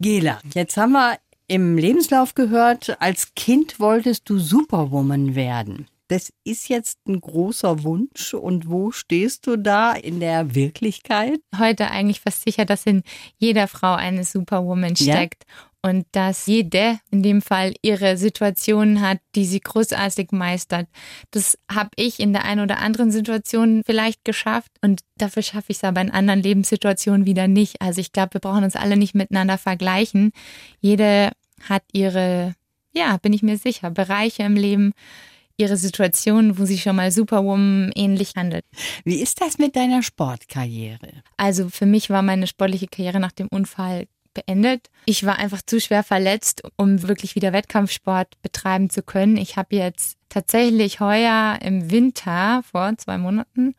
Gela, 0.00 0.40
jetzt 0.54 0.76
haben 0.76 0.92
wir 0.92 1.18
im 1.48 1.76
Lebenslauf 1.76 2.34
gehört, 2.34 2.96
als 3.00 3.34
Kind 3.34 3.78
wolltest 3.78 4.28
du 4.30 4.38
Superwoman 4.38 5.34
werden. 5.34 5.86
Das 6.12 6.30
ist 6.44 6.68
jetzt 6.68 6.98
ein 7.08 7.22
großer 7.22 7.84
Wunsch. 7.84 8.34
Und 8.34 8.68
wo 8.68 8.90
stehst 8.90 9.46
du 9.46 9.56
da 9.56 9.94
in 9.94 10.20
der 10.20 10.54
Wirklichkeit? 10.54 11.40
Heute 11.58 11.90
eigentlich 11.90 12.20
fast 12.20 12.44
sicher, 12.44 12.66
dass 12.66 12.84
in 12.84 13.02
jeder 13.38 13.66
Frau 13.66 13.94
eine 13.94 14.24
Superwoman 14.24 14.94
steckt. 14.94 15.44
Ja? 15.48 15.68
und 15.84 16.06
dass 16.12 16.46
jede 16.46 17.00
in 17.10 17.24
dem 17.24 17.42
Fall 17.42 17.74
ihre 17.82 18.16
Situation 18.16 19.00
hat, 19.00 19.18
die 19.34 19.44
sie 19.44 19.58
großartig 19.58 20.30
meistert. 20.30 20.86
Das 21.32 21.58
habe 21.68 21.90
ich 21.96 22.20
in 22.20 22.32
der 22.32 22.44
einen 22.44 22.60
oder 22.60 22.78
anderen 22.78 23.10
Situation 23.10 23.82
vielleicht 23.84 24.24
geschafft 24.24 24.70
und 24.80 25.00
dafür 25.16 25.42
schaffe 25.42 25.72
ich 25.72 25.78
es 25.78 25.84
aber 25.84 26.00
in 26.00 26.12
anderen 26.12 26.40
Lebenssituationen 26.40 27.26
wieder 27.26 27.48
nicht. 27.48 27.82
Also 27.82 28.00
ich 28.00 28.12
glaube, 28.12 28.34
wir 28.34 28.40
brauchen 28.40 28.62
uns 28.62 28.76
alle 28.76 28.96
nicht 28.96 29.16
miteinander 29.16 29.58
vergleichen. 29.58 30.30
Jede 30.78 31.32
hat 31.68 31.82
ihre, 31.92 32.54
ja, 32.92 33.16
bin 33.16 33.32
ich 33.32 33.42
mir 33.42 33.56
sicher, 33.56 33.90
Bereiche 33.90 34.44
im 34.44 34.54
Leben, 34.54 34.92
ihre 35.62 35.76
Situation, 35.76 36.58
wo 36.58 36.64
sie 36.64 36.78
schon 36.78 36.96
mal 36.96 37.10
Superwoman 37.10 37.90
ähnlich 37.94 38.32
handelt. 38.36 38.64
Wie 39.04 39.20
ist 39.20 39.40
das 39.40 39.58
mit 39.58 39.76
deiner 39.76 40.02
Sportkarriere? 40.02 41.22
Also 41.36 41.68
für 41.68 41.86
mich 41.86 42.10
war 42.10 42.22
meine 42.22 42.46
sportliche 42.46 42.88
Karriere 42.88 43.20
nach 43.20 43.32
dem 43.32 43.48
Unfall 43.48 44.06
beendet. 44.34 44.88
Ich 45.04 45.24
war 45.24 45.38
einfach 45.38 45.62
zu 45.62 45.80
schwer 45.80 46.02
verletzt, 46.02 46.62
um 46.76 47.02
wirklich 47.02 47.34
wieder 47.34 47.52
Wettkampfsport 47.52 48.40
betreiben 48.42 48.90
zu 48.90 49.02
können. 49.02 49.36
Ich 49.36 49.56
habe 49.56 49.76
jetzt 49.76 50.16
tatsächlich 50.28 51.00
heuer 51.00 51.58
im 51.62 51.90
Winter 51.90 52.62
vor 52.70 52.96
zwei 52.96 53.18
Monaten, 53.18 53.74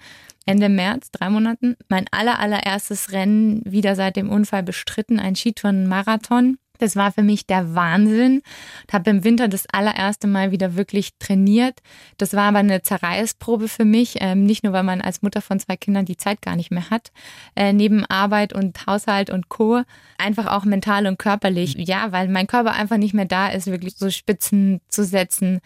Ende 0.46 0.70
März, 0.70 1.10
drei 1.12 1.30
Monaten, 1.30 1.76
mein 1.90 2.06
aller, 2.12 2.40
allererstes 2.40 3.12
Rennen 3.12 3.62
wieder 3.66 3.96
seit 3.96 4.16
dem 4.16 4.30
Unfall 4.30 4.64
bestritten, 4.64 5.20
ein 5.20 5.36
Skitouren-Marathon. 5.36 6.58
Das 6.84 6.98
war 6.98 7.14
für 7.14 7.24
mich 7.24 7.48
der 7.48 7.76
Wahnsinn. 7.76 8.42
Ich 8.86 8.94
habe 8.94 9.10
im 9.10 9.24
Winter 9.24 9.48
das 9.48 9.66
allererste 9.72 10.28
Mal 10.28 10.52
wieder 10.52 10.76
wirklich 10.76 11.18
trainiert. 11.18 11.80
Das 12.18 12.34
war 12.34 12.50
aber 12.50 12.58
eine 12.58 12.82
Zerreißprobe 12.82 13.70
für 13.70 13.86
mich. 13.86 14.18
Ähm, 14.20 14.44
nicht 14.44 14.66
nur, 14.66 14.74
weil 14.74 14.84
man 14.84 15.00
als 15.00 15.22
Mutter 15.22 15.42
von 15.42 15.62
zwei 15.62 15.78
Kindern 15.78 16.04
die 16.04 16.18
Zeit 16.18 16.42
gar 16.42 16.58
nicht 16.58 16.72
mehr 16.72 16.90
hat. 16.90 17.14
Äh, 17.56 17.72
neben 17.72 18.06
Arbeit 18.06 18.52
und 18.52 18.86
Haushalt 18.86 19.30
und 19.30 19.48
Co. 19.48 19.84
Einfach 20.18 20.48
auch 20.48 20.66
mental 20.66 21.08
und 21.08 21.18
körperlich. 21.18 21.76
Ja, 21.78 22.12
weil 22.12 22.28
mein 22.28 22.48
Körper 22.48 22.74
einfach 22.74 22.98
nicht 22.98 23.14
mehr 23.14 23.24
da 23.24 23.48
ist, 23.48 23.68
wirklich 23.68 23.96
so 23.96 24.10
Spitzen 24.10 24.82
zu 24.90 25.06
setzen. 25.06 25.62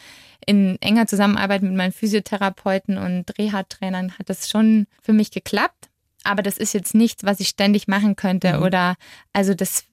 In 0.45 0.77
enger 0.82 1.08
Zusammenarbeit 1.08 1.63
mit 1.63 1.73
meinen 1.73 1.93
Physiotherapeuten 1.93 2.99
und 2.99 3.36
Reha-Trainern 3.39 4.19
hat 4.19 4.30
das 4.30 4.51
schon 4.51 4.86
für 5.01 5.13
mich 5.13 5.32
geklappt. 5.32 5.89
Aber 6.23 6.43
das 6.43 6.60
ist 6.60 6.73
jetzt 6.73 6.93
nichts, 6.93 7.23
was 7.23 7.39
ich 7.39 7.47
ständig 7.47 7.88
machen 7.88 8.15
könnte. 8.15 8.58
Mhm. 8.58 8.63
Oder 8.63 8.97
also 9.34 9.56
das 9.56 9.87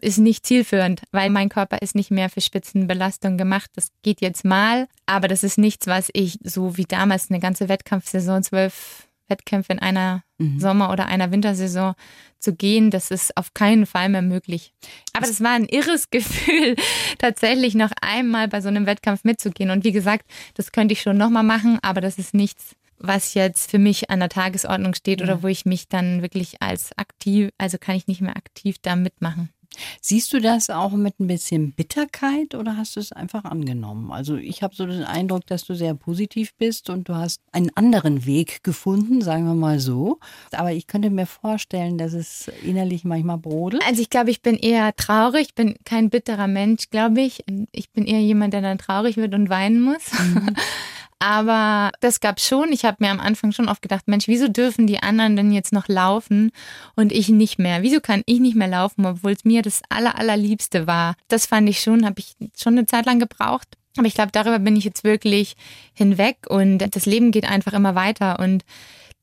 ist 0.00 0.18
nicht 0.18 0.46
zielführend, 0.46 1.02
weil 1.10 1.30
mein 1.30 1.48
Körper 1.48 1.82
ist 1.82 1.94
nicht 1.94 2.10
mehr 2.10 2.28
für 2.28 2.40
Spitzenbelastung 2.40 3.36
gemacht. 3.36 3.70
Das 3.74 3.88
geht 4.02 4.20
jetzt 4.20 4.44
mal, 4.44 4.88
aber 5.06 5.28
das 5.28 5.42
ist 5.42 5.58
nichts, 5.58 5.86
was 5.86 6.10
ich 6.12 6.38
so 6.42 6.76
wie 6.76 6.84
damals 6.84 7.30
eine 7.30 7.40
ganze 7.40 7.68
Wettkampfsaison, 7.68 8.42
zwölf 8.42 9.08
Wettkämpfe 9.28 9.72
in 9.72 9.78
einer 9.78 10.22
mhm. 10.38 10.60
Sommer- 10.60 10.90
oder 10.90 11.06
einer 11.06 11.30
Wintersaison 11.30 11.94
zu 12.38 12.54
gehen, 12.54 12.90
das 12.90 13.10
ist 13.10 13.36
auf 13.36 13.54
keinen 13.54 13.86
Fall 13.86 14.08
mehr 14.08 14.22
möglich. 14.22 14.72
Aber 15.12 15.26
das 15.26 15.40
war 15.40 15.52
ein 15.52 15.64
irres 15.64 16.10
Gefühl, 16.10 16.76
tatsächlich 17.18 17.74
noch 17.74 17.92
einmal 18.00 18.48
bei 18.48 18.60
so 18.60 18.68
einem 18.68 18.86
Wettkampf 18.86 19.24
mitzugehen. 19.24 19.70
Und 19.70 19.84
wie 19.84 19.92
gesagt, 19.92 20.26
das 20.54 20.72
könnte 20.72 20.92
ich 20.92 21.02
schon 21.02 21.16
nochmal 21.16 21.44
machen, 21.44 21.78
aber 21.82 22.00
das 22.00 22.18
ist 22.18 22.34
nichts, 22.34 22.76
was 22.98 23.34
jetzt 23.34 23.70
für 23.70 23.78
mich 23.78 24.10
an 24.10 24.20
der 24.20 24.28
Tagesordnung 24.28 24.94
steht 24.94 25.20
ja. 25.20 25.26
oder 25.26 25.42
wo 25.42 25.48
ich 25.48 25.64
mich 25.66 25.88
dann 25.88 26.22
wirklich 26.22 26.62
als 26.62 26.96
aktiv, 26.96 27.50
also 27.58 27.78
kann 27.78 27.96
ich 27.96 28.06
nicht 28.06 28.20
mehr 28.20 28.36
aktiv 28.36 28.76
da 28.80 28.96
mitmachen. 28.96 29.50
Siehst 30.00 30.32
du 30.32 30.40
das 30.40 30.70
auch 30.70 30.92
mit 30.92 31.20
ein 31.20 31.26
bisschen 31.26 31.72
Bitterkeit 31.72 32.54
oder 32.54 32.76
hast 32.76 32.96
du 32.96 33.00
es 33.00 33.12
einfach 33.12 33.44
angenommen? 33.44 34.12
Also 34.12 34.36
ich 34.36 34.62
habe 34.62 34.74
so 34.74 34.86
den 34.86 35.04
Eindruck, 35.04 35.46
dass 35.46 35.64
du 35.64 35.74
sehr 35.74 35.94
positiv 35.94 36.54
bist 36.56 36.90
und 36.90 37.08
du 37.08 37.14
hast 37.14 37.40
einen 37.52 37.70
anderen 37.74 38.26
Weg 38.26 38.62
gefunden, 38.62 39.22
sagen 39.22 39.46
wir 39.46 39.54
mal 39.54 39.80
so. 39.80 40.18
Aber 40.52 40.72
ich 40.72 40.86
könnte 40.86 41.10
mir 41.10 41.26
vorstellen, 41.26 41.98
dass 41.98 42.12
es 42.12 42.50
innerlich 42.62 43.04
manchmal 43.04 43.38
brodelt. 43.38 43.82
Also 43.86 44.02
ich 44.02 44.10
glaube, 44.10 44.30
ich 44.30 44.42
bin 44.42 44.56
eher 44.56 44.94
traurig, 44.94 45.48
ich 45.48 45.54
bin 45.54 45.74
kein 45.84 46.10
bitterer 46.10 46.46
Mensch, 46.46 46.90
glaube 46.90 47.20
ich. 47.20 47.44
Ich 47.72 47.90
bin 47.90 48.06
eher 48.06 48.20
jemand, 48.20 48.54
der 48.54 48.62
dann 48.62 48.78
traurig 48.78 49.16
wird 49.16 49.34
und 49.34 49.48
weinen 49.48 49.80
muss. 49.80 50.12
Mhm. 50.12 50.54
Aber 51.22 51.92
das 52.00 52.18
gab 52.18 52.40
schon. 52.40 52.72
Ich 52.72 52.84
habe 52.84 52.96
mir 52.98 53.12
am 53.12 53.20
Anfang 53.20 53.52
schon 53.52 53.68
oft 53.68 53.80
gedacht, 53.80 54.08
Mensch, 54.08 54.26
wieso 54.26 54.48
dürfen 54.48 54.88
die 54.88 55.04
anderen 55.04 55.36
denn 55.36 55.52
jetzt 55.52 55.72
noch 55.72 55.86
laufen 55.86 56.50
und 56.96 57.12
ich 57.12 57.28
nicht 57.28 57.60
mehr? 57.60 57.82
Wieso 57.82 58.00
kann 58.00 58.24
ich 58.26 58.40
nicht 58.40 58.56
mehr 58.56 58.66
laufen, 58.66 59.06
obwohl 59.06 59.30
es 59.30 59.44
mir 59.44 59.62
das 59.62 59.82
aller, 59.88 60.18
allerliebste 60.18 60.88
war? 60.88 61.14
Das 61.28 61.46
fand 61.46 61.68
ich 61.68 61.80
schon, 61.80 62.04
habe 62.04 62.18
ich 62.18 62.34
schon 62.58 62.76
eine 62.76 62.86
Zeit 62.86 63.06
lang 63.06 63.20
gebraucht. 63.20 63.68
Aber 63.96 64.08
ich 64.08 64.14
glaube, 64.14 64.32
darüber 64.32 64.58
bin 64.58 64.74
ich 64.74 64.82
jetzt 64.82 65.04
wirklich 65.04 65.54
hinweg 65.94 66.38
und 66.48 66.78
das 66.78 67.06
Leben 67.06 67.30
geht 67.30 67.48
einfach 67.48 67.74
immer 67.74 67.94
weiter 67.94 68.40
und 68.40 68.64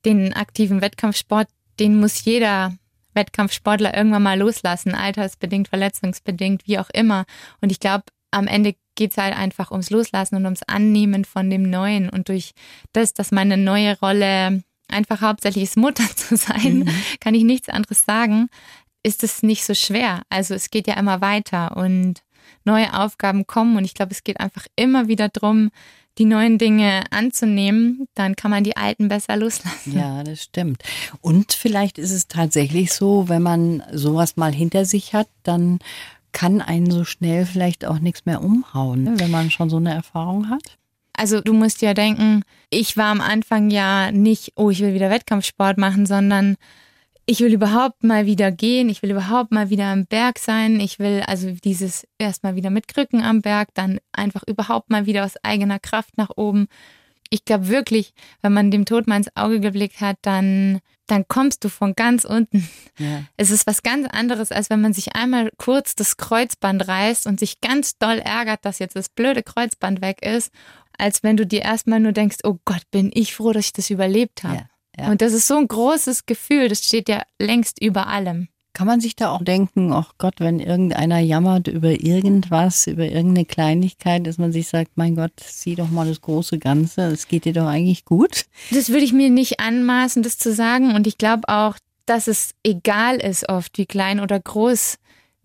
den 0.06 0.32
aktiven 0.32 0.80
Wettkampfsport, 0.80 1.48
den 1.80 2.00
muss 2.00 2.24
jeder 2.24 2.72
Wettkampfsportler 3.12 3.94
irgendwann 3.94 4.22
mal 4.22 4.38
loslassen, 4.38 4.94
altersbedingt, 4.94 5.68
verletzungsbedingt, 5.68 6.66
wie 6.66 6.78
auch 6.78 6.88
immer. 6.94 7.26
Und 7.60 7.72
ich 7.72 7.80
glaube, 7.80 8.04
am 8.30 8.46
Ende 8.46 8.74
geht 9.00 9.12
es 9.12 9.16
halt 9.16 9.34
einfach 9.34 9.70
ums 9.70 9.88
Loslassen 9.88 10.36
und 10.36 10.44
ums 10.44 10.62
Annehmen 10.64 11.24
von 11.24 11.48
dem 11.48 11.62
Neuen. 11.62 12.10
Und 12.10 12.28
durch 12.28 12.52
das, 12.92 13.14
dass 13.14 13.32
meine 13.32 13.56
neue 13.56 13.98
Rolle 13.98 14.62
einfach 14.88 15.22
hauptsächlich 15.22 15.64
ist, 15.64 15.78
Mutter 15.78 16.04
zu 16.16 16.36
sein, 16.36 16.80
mhm. 16.80 16.90
kann 17.18 17.34
ich 17.34 17.44
nichts 17.44 17.70
anderes 17.70 18.04
sagen, 18.04 18.50
ist 19.02 19.24
es 19.24 19.42
nicht 19.42 19.64
so 19.64 19.72
schwer. 19.72 20.20
Also 20.28 20.52
es 20.52 20.68
geht 20.68 20.86
ja 20.86 20.98
immer 20.98 21.22
weiter 21.22 21.78
und 21.78 22.22
neue 22.66 22.92
Aufgaben 22.92 23.46
kommen 23.46 23.78
und 23.78 23.86
ich 23.86 23.94
glaube, 23.94 24.12
es 24.12 24.22
geht 24.22 24.38
einfach 24.38 24.66
immer 24.76 25.08
wieder 25.08 25.30
darum, 25.30 25.70
die 26.18 26.26
neuen 26.26 26.58
Dinge 26.58 27.04
anzunehmen, 27.10 28.06
dann 28.14 28.36
kann 28.36 28.50
man 28.50 28.64
die 28.64 28.76
alten 28.76 29.08
besser 29.08 29.36
loslassen. 29.38 29.96
Ja, 29.96 30.22
das 30.24 30.42
stimmt. 30.42 30.82
Und 31.22 31.54
vielleicht 31.54 31.96
ist 31.96 32.10
es 32.10 32.28
tatsächlich 32.28 32.92
so, 32.92 33.30
wenn 33.30 33.40
man 33.40 33.82
sowas 33.94 34.36
mal 34.36 34.52
hinter 34.52 34.84
sich 34.84 35.14
hat, 35.14 35.28
dann 35.42 35.78
kann 36.32 36.60
einen 36.60 36.90
so 36.90 37.04
schnell 37.04 37.46
vielleicht 37.46 37.84
auch 37.84 37.98
nichts 37.98 38.26
mehr 38.26 38.42
umhauen, 38.42 39.04
ne, 39.04 39.14
wenn 39.18 39.30
man 39.30 39.50
schon 39.50 39.70
so 39.70 39.76
eine 39.76 39.92
Erfahrung 39.92 40.48
hat? 40.48 40.78
Also 41.12 41.40
du 41.40 41.52
musst 41.52 41.82
ja 41.82 41.92
denken, 41.92 42.42
ich 42.70 42.96
war 42.96 43.06
am 43.12 43.20
Anfang 43.20 43.70
ja 43.70 44.10
nicht, 44.10 44.52
oh, 44.56 44.70
ich 44.70 44.80
will 44.80 44.94
wieder 44.94 45.10
Wettkampfsport 45.10 45.76
machen, 45.76 46.06
sondern 46.06 46.56
ich 47.26 47.40
will 47.40 47.52
überhaupt 47.52 48.02
mal 48.02 48.26
wieder 48.26 48.50
gehen, 48.50 48.88
ich 48.88 49.02
will 49.02 49.10
überhaupt 49.10 49.52
mal 49.52 49.70
wieder 49.70 49.86
am 49.86 50.06
Berg 50.06 50.38
sein, 50.38 50.80
ich 50.80 50.98
will 50.98 51.22
also 51.26 51.50
dieses 51.50 52.06
erstmal 52.18 52.56
wieder 52.56 52.70
mit 52.70 52.88
Krücken 52.88 53.22
am 53.22 53.42
Berg, 53.42 53.68
dann 53.74 54.00
einfach 54.12 54.42
überhaupt 54.46 54.90
mal 54.90 55.06
wieder 55.06 55.24
aus 55.24 55.34
eigener 55.44 55.78
Kraft 55.78 56.16
nach 56.16 56.30
oben. 56.36 56.66
Ich 57.28 57.44
glaube 57.44 57.68
wirklich, 57.68 58.14
wenn 58.42 58.52
man 58.52 58.70
dem 58.70 58.84
Tod 58.84 59.06
mal 59.06 59.18
ins 59.18 59.36
Auge 59.36 59.60
geblickt 59.60 60.00
hat, 60.00 60.16
dann 60.22 60.80
dann 61.10 61.26
kommst 61.28 61.64
du 61.64 61.68
von 61.68 61.94
ganz 61.94 62.24
unten. 62.24 62.68
Ja. 62.98 63.24
Es 63.36 63.50
ist 63.50 63.66
was 63.66 63.82
ganz 63.82 64.06
anderes, 64.08 64.52
als 64.52 64.70
wenn 64.70 64.80
man 64.80 64.92
sich 64.92 65.14
einmal 65.14 65.50
kurz 65.58 65.94
das 65.94 66.16
Kreuzband 66.16 66.86
reißt 66.86 67.26
und 67.26 67.40
sich 67.40 67.60
ganz 67.60 67.98
doll 67.98 68.18
ärgert, 68.18 68.64
dass 68.64 68.78
jetzt 68.78 68.96
das 68.96 69.08
blöde 69.08 69.42
Kreuzband 69.42 70.00
weg 70.00 70.22
ist, 70.24 70.52
als 70.98 71.22
wenn 71.22 71.36
du 71.36 71.46
dir 71.46 71.62
erstmal 71.62 72.00
nur 72.00 72.12
denkst, 72.12 72.38
oh 72.44 72.58
Gott, 72.64 72.82
bin 72.90 73.10
ich 73.12 73.34
froh, 73.34 73.52
dass 73.52 73.66
ich 73.66 73.72
das 73.72 73.90
überlebt 73.90 74.44
habe. 74.44 74.66
Ja, 74.96 75.04
ja. 75.04 75.10
Und 75.10 75.22
das 75.22 75.32
ist 75.32 75.46
so 75.46 75.56
ein 75.56 75.66
großes 75.66 76.26
Gefühl, 76.26 76.68
das 76.68 76.84
steht 76.84 77.08
ja 77.08 77.22
längst 77.38 77.82
über 77.82 78.06
allem. 78.06 78.48
Kann 78.72 78.86
man 78.86 79.00
sich 79.00 79.16
da 79.16 79.30
auch 79.30 79.42
denken, 79.42 79.92
ach 79.92 80.12
Gott, 80.18 80.34
wenn 80.38 80.60
irgendeiner 80.60 81.18
jammert 81.18 81.66
über 81.66 81.90
irgendwas, 81.90 82.86
über 82.86 83.04
irgendeine 83.04 83.44
Kleinigkeit, 83.44 84.26
dass 84.26 84.38
man 84.38 84.52
sich 84.52 84.68
sagt, 84.68 84.92
mein 84.94 85.16
Gott, 85.16 85.32
sieh 85.40 85.74
doch 85.74 85.90
mal 85.90 86.06
das 86.06 86.20
große 86.20 86.58
Ganze, 86.58 87.02
es 87.06 87.26
geht 87.26 87.44
dir 87.44 87.52
doch 87.52 87.66
eigentlich 87.66 88.04
gut? 88.04 88.46
Das 88.70 88.90
würde 88.90 89.04
ich 89.04 89.12
mir 89.12 89.28
nicht 89.28 89.60
anmaßen, 89.60 90.22
das 90.22 90.38
zu 90.38 90.54
sagen. 90.54 90.94
Und 90.94 91.06
ich 91.06 91.18
glaube 91.18 91.48
auch, 91.48 91.76
dass 92.06 92.26
es 92.26 92.52
egal 92.64 93.16
ist 93.16 93.48
oft, 93.48 93.76
wie 93.76 93.86
klein 93.86 94.20
oder 94.20 94.38
groß 94.38 94.98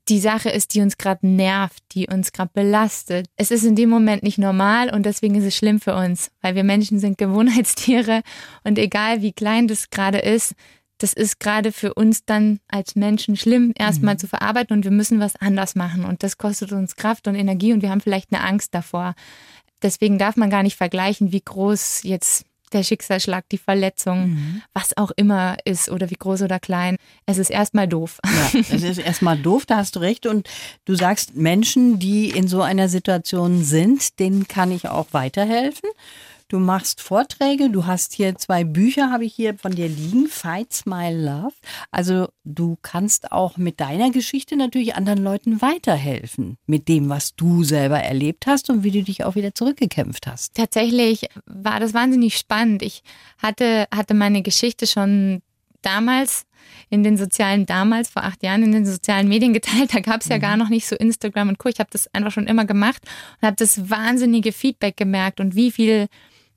die 0.07 0.19
Sache 0.19 0.49
ist, 0.49 0.73
die 0.73 0.81
uns 0.81 0.97
gerade 0.97 1.25
nervt, 1.27 1.83
die 1.93 2.07
uns 2.07 2.31
gerade 2.31 2.51
belastet. 2.53 3.27
Es 3.37 3.51
ist 3.51 3.63
in 3.63 3.75
dem 3.75 3.89
Moment 3.89 4.23
nicht 4.23 4.37
normal 4.37 4.93
und 4.93 5.05
deswegen 5.05 5.35
ist 5.35 5.45
es 5.45 5.55
schlimm 5.55 5.79
für 5.79 5.95
uns, 5.95 6.29
weil 6.41 6.55
wir 6.55 6.63
Menschen 6.63 6.99
sind 6.99 7.17
Gewohnheitstiere 7.17 8.21
und 8.63 8.77
egal 8.77 9.21
wie 9.21 9.33
klein 9.33 9.67
das 9.67 9.89
gerade 9.89 10.19
ist, 10.19 10.53
das 10.97 11.13
ist 11.13 11.39
gerade 11.39 11.71
für 11.71 11.93
uns 11.93 12.25
dann 12.25 12.59
als 12.67 12.95
Menschen 12.95 13.35
schlimm, 13.35 13.73
erstmal 13.77 14.15
mhm. 14.15 14.19
zu 14.19 14.27
verarbeiten 14.27 14.75
und 14.75 14.83
wir 14.83 14.91
müssen 14.91 15.19
was 15.19 15.35
anders 15.35 15.75
machen. 15.75 16.05
Und 16.05 16.23
das 16.23 16.37
kostet 16.37 16.71
uns 16.71 16.95
Kraft 16.95 17.27
und 17.27 17.35
Energie 17.35 17.73
und 17.73 17.81
wir 17.81 17.89
haben 17.89 18.01
vielleicht 18.01 18.31
eine 18.31 18.43
Angst 18.43 18.73
davor. 18.73 19.13
Deswegen 19.81 20.17
darf 20.17 20.37
man 20.37 20.49
gar 20.49 20.63
nicht 20.63 20.77
vergleichen, 20.77 21.31
wie 21.31 21.41
groß 21.41 22.03
jetzt 22.03 22.45
der 22.73 22.83
Schicksalsschlag, 22.83 23.47
die 23.49 23.57
Verletzung, 23.57 24.29
mhm. 24.29 24.61
was 24.73 24.97
auch 24.97 25.11
immer 25.15 25.57
ist 25.65 25.89
oder 25.89 26.09
wie 26.09 26.15
groß 26.15 26.41
oder 26.41 26.59
klein. 26.59 26.97
Es 27.25 27.37
ist 27.37 27.49
erstmal 27.49 27.87
doof. 27.87 28.19
Ja, 28.25 28.59
es 28.71 28.83
ist 28.83 28.97
erstmal 28.97 29.37
doof, 29.37 29.65
da 29.65 29.77
hast 29.77 29.95
du 29.95 29.99
recht. 29.99 30.25
Und 30.25 30.49
du 30.85 30.95
sagst, 30.95 31.35
Menschen, 31.35 31.99
die 31.99 32.29
in 32.29 32.47
so 32.47 32.61
einer 32.61 32.89
Situation 32.89 33.63
sind, 33.63 34.19
denen 34.19 34.47
kann 34.47 34.71
ich 34.71 34.89
auch 34.89 35.07
weiterhelfen. 35.11 35.89
Du 36.47 36.59
machst 36.59 37.01
Vorträge, 37.01 37.71
du 37.71 37.87
hast 37.87 38.13
hier 38.13 38.35
zwei 38.35 38.63
Bücher, 38.63 39.09
habe 39.09 39.25
ich 39.25 39.33
hier 39.33 39.57
von 39.57 39.71
dir 39.71 39.87
liegen, 39.87 40.27
Fights 40.27 40.85
My 40.85 41.11
Love. 41.11 41.55
Also 41.89 42.27
du 42.43 42.77
kannst 42.83 43.31
auch 43.31 43.57
mit 43.57 43.79
deiner 43.79 44.11
Geschichte 44.11 44.55
natürlich 44.55 44.95
anderen 44.95 45.23
Leuten 45.23 45.63
weiterhelfen, 45.63 46.57
mit 46.67 46.87
dem, 46.87 47.09
was 47.09 47.35
du 47.35 47.63
selber 47.63 47.97
erlebt 47.97 48.45
hast 48.45 48.69
und 48.69 48.83
wie 48.83 48.91
du 48.91 49.01
dich 49.01 49.23
auch 49.23 49.33
wieder 49.33 49.55
zurückgekämpft 49.55 50.27
hast. 50.27 50.53
Tatsächlich 50.53 51.29
war 51.47 51.79
das 51.79 51.95
wahnsinnig 51.95 52.37
spannend. 52.37 52.83
Ich 52.83 53.01
hatte, 53.39 53.87
hatte 53.91 54.13
meine 54.13 54.43
Geschichte 54.43 54.85
schon 54.85 55.41
damals 55.81 56.45
in 56.91 57.03
den 57.03 57.17
sozialen, 57.17 57.65
damals 57.65 58.09
vor 58.09 58.23
acht 58.23 58.43
Jahren 58.43 58.61
in 58.61 58.71
den 58.71 58.85
sozialen 58.85 59.27
Medien 59.27 59.53
geteilt. 59.53 59.95
Da 59.95 59.99
gab 59.99 60.21
es 60.21 60.27
ja 60.27 60.37
mhm. 60.37 60.41
gar 60.41 60.57
noch 60.57 60.69
nicht 60.69 60.85
so 60.85 60.95
Instagram 60.95 61.49
und 61.49 61.57
Co. 61.57 61.69
Ich 61.69 61.79
habe 61.79 61.89
das 61.91 62.07
einfach 62.13 62.31
schon 62.31 62.45
immer 62.45 62.65
gemacht 62.65 63.01
und 63.41 63.47
habe 63.47 63.55
das 63.55 63.89
wahnsinnige 63.89 64.51
Feedback 64.51 64.95
gemerkt 64.95 65.39
und 65.39 65.55
wie 65.55 65.71
viel 65.71 66.07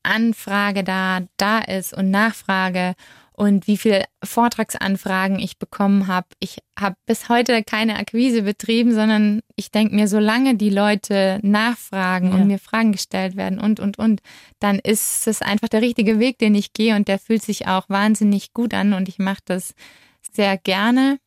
Anfrage 0.09 0.85
da 0.85 1.21
da 1.37 1.59
ist 1.61 1.95
und 1.95 2.11
Nachfrage 2.11 2.95
und 3.39 3.69
wie 3.69 3.77
viele 3.77 4.05
Vortragsanfragen 4.25 5.39
ich 5.39 5.59
bekommen 5.59 6.09
habe. 6.09 6.27
Ich 6.41 6.59
habe 6.79 6.97
bis 7.07 7.29
heute 7.29 7.63
keine 7.63 7.97
Akquise 7.97 8.43
betrieben, 8.43 8.93
sondern 8.93 9.43
ich 9.55 9.71
denke 9.71 9.95
mir, 9.95 10.09
solange 10.09 10.57
die 10.57 10.71
Leute 10.71 11.39
nachfragen 11.43 12.31
ja. 12.31 12.35
und 12.35 12.49
mir 12.49 12.59
Fragen 12.59 12.91
gestellt 12.91 13.37
werden 13.37 13.61
und, 13.61 13.79
und, 13.79 13.97
und, 13.97 14.23
dann 14.59 14.81
ist 14.81 15.29
es 15.29 15.41
einfach 15.41 15.69
der 15.69 15.83
richtige 15.83 16.19
Weg, 16.19 16.39
den 16.39 16.57
ich 16.57 16.73
gehe 16.73 16.97
und 16.97 17.07
der 17.07 17.21
fühlt 17.21 17.43
sich 17.43 17.69
auch 17.69 17.89
wahnsinnig 17.89 18.53
gut 18.55 18.75
an 18.75 18.93
und 18.93 19.09
ich 19.09 19.21
mache 19.21 19.43
das 19.45 19.75
sehr 20.33 20.59
gerne 20.59 21.19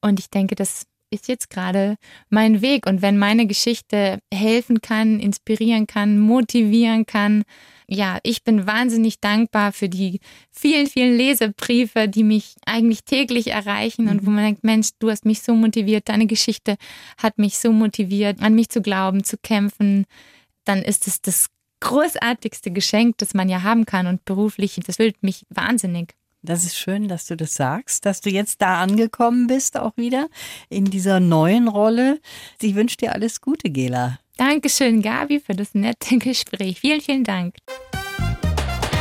und 0.00 0.18
ich 0.18 0.30
denke, 0.30 0.56
das 0.56 0.86
ist 1.14 1.28
jetzt 1.28 1.50
gerade 1.50 1.96
mein 2.28 2.60
Weg 2.60 2.86
und 2.86 3.02
wenn 3.02 3.18
meine 3.18 3.46
Geschichte 3.46 4.18
helfen 4.32 4.80
kann, 4.80 5.20
inspirieren 5.20 5.86
kann, 5.86 6.18
motivieren 6.18 7.06
kann, 7.06 7.44
ja, 7.86 8.18
ich 8.22 8.44
bin 8.44 8.66
wahnsinnig 8.66 9.20
dankbar 9.20 9.72
für 9.72 9.88
die 9.88 10.20
vielen, 10.50 10.86
vielen 10.86 11.16
Lesebriefe, 11.16 12.08
die 12.08 12.24
mich 12.24 12.54
eigentlich 12.64 13.04
täglich 13.04 13.48
erreichen 13.48 14.08
und 14.08 14.24
wo 14.24 14.30
mhm. 14.30 14.36
man 14.36 14.44
denkt, 14.44 14.64
Mensch, 14.64 14.90
du 14.98 15.10
hast 15.10 15.24
mich 15.24 15.42
so 15.42 15.54
motiviert, 15.54 16.08
deine 16.08 16.26
Geschichte 16.26 16.76
hat 17.18 17.38
mich 17.38 17.58
so 17.58 17.72
motiviert, 17.72 18.40
an 18.40 18.54
mich 18.54 18.70
zu 18.70 18.80
glauben, 18.80 19.22
zu 19.22 19.36
kämpfen. 19.36 20.06
Dann 20.64 20.82
ist 20.82 21.06
es 21.06 21.20
das 21.20 21.48
großartigste 21.80 22.70
Geschenk, 22.70 23.18
das 23.18 23.34
man 23.34 23.50
ja 23.50 23.62
haben 23.62 23.84
kann 23.84 24.06
und 24.06 24.24
beruflich, 24.24 24.80
das 24.86 24.96
füllt 24.96 25.22
mich 25.22 25.44
wahnsinnig. 25.50 26.14
Das 26.46 26.64
ist 26.64 26.76
schön, 26.76 27.08
dass 27.08 27.26
du 27.26 27.36
das 27.36 27.54
sagst, 27.54 28.04
dass 28.04 28.20
du 28.20 28.28
jetzt 28.28 28.60
da 28.60 28.82
angekommen 28.82 29.46
bist, 29.46 29.78
auch 29.78 29.96
wieder 29.96 30.28
in 30.68 30.84
dieser 30.84 31.18
neuen 31.18 31.68
Rolle. 31.68 32.20
Ich 32.60 32.74
wünsche 32.74 32.98
dir 32.98 33.14
alles 33.14 33.40
Gute, 33.40 33.70
Gela. 33.70 34.18
Dankeschön, 34.36 35.00
Gabi, 35.00 35.40
für 35.40 35.54
das 35.54 35.74
nette 35.74 36.18
Gespräch. 36.18 36.80
Vielen, 36.80 37.00
vielen 37.00 37.24
Dank. 37.24 37.54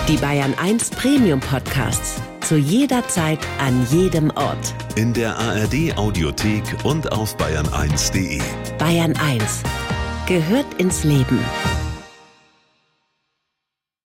Die 0.07 0.15
Bayern 0.15 0.53
1 0.57 0.91
Premium 0.91 1.41
Podcasts. 1.41 2.21
Zu 2.39 2.57
jeder 2.57 3.05
Zeit, 3.09 3.39
an 3.59 3.85
jedem 3.91 4.29
Ort. 4.31 4.73
In 4.95 5.13
der 5.13 5.37
ARD 5.37 5.97
Audiothek 5.97 6.63
und 6.85 7.11
auf 7.11 7.35
bayern1.de. 7.37 8.39
Bayern 8.77 9.15
1 9.17 9.63
gehört 10.27 10.73
ins 10.77 11.03
Leben. 11.03 11.39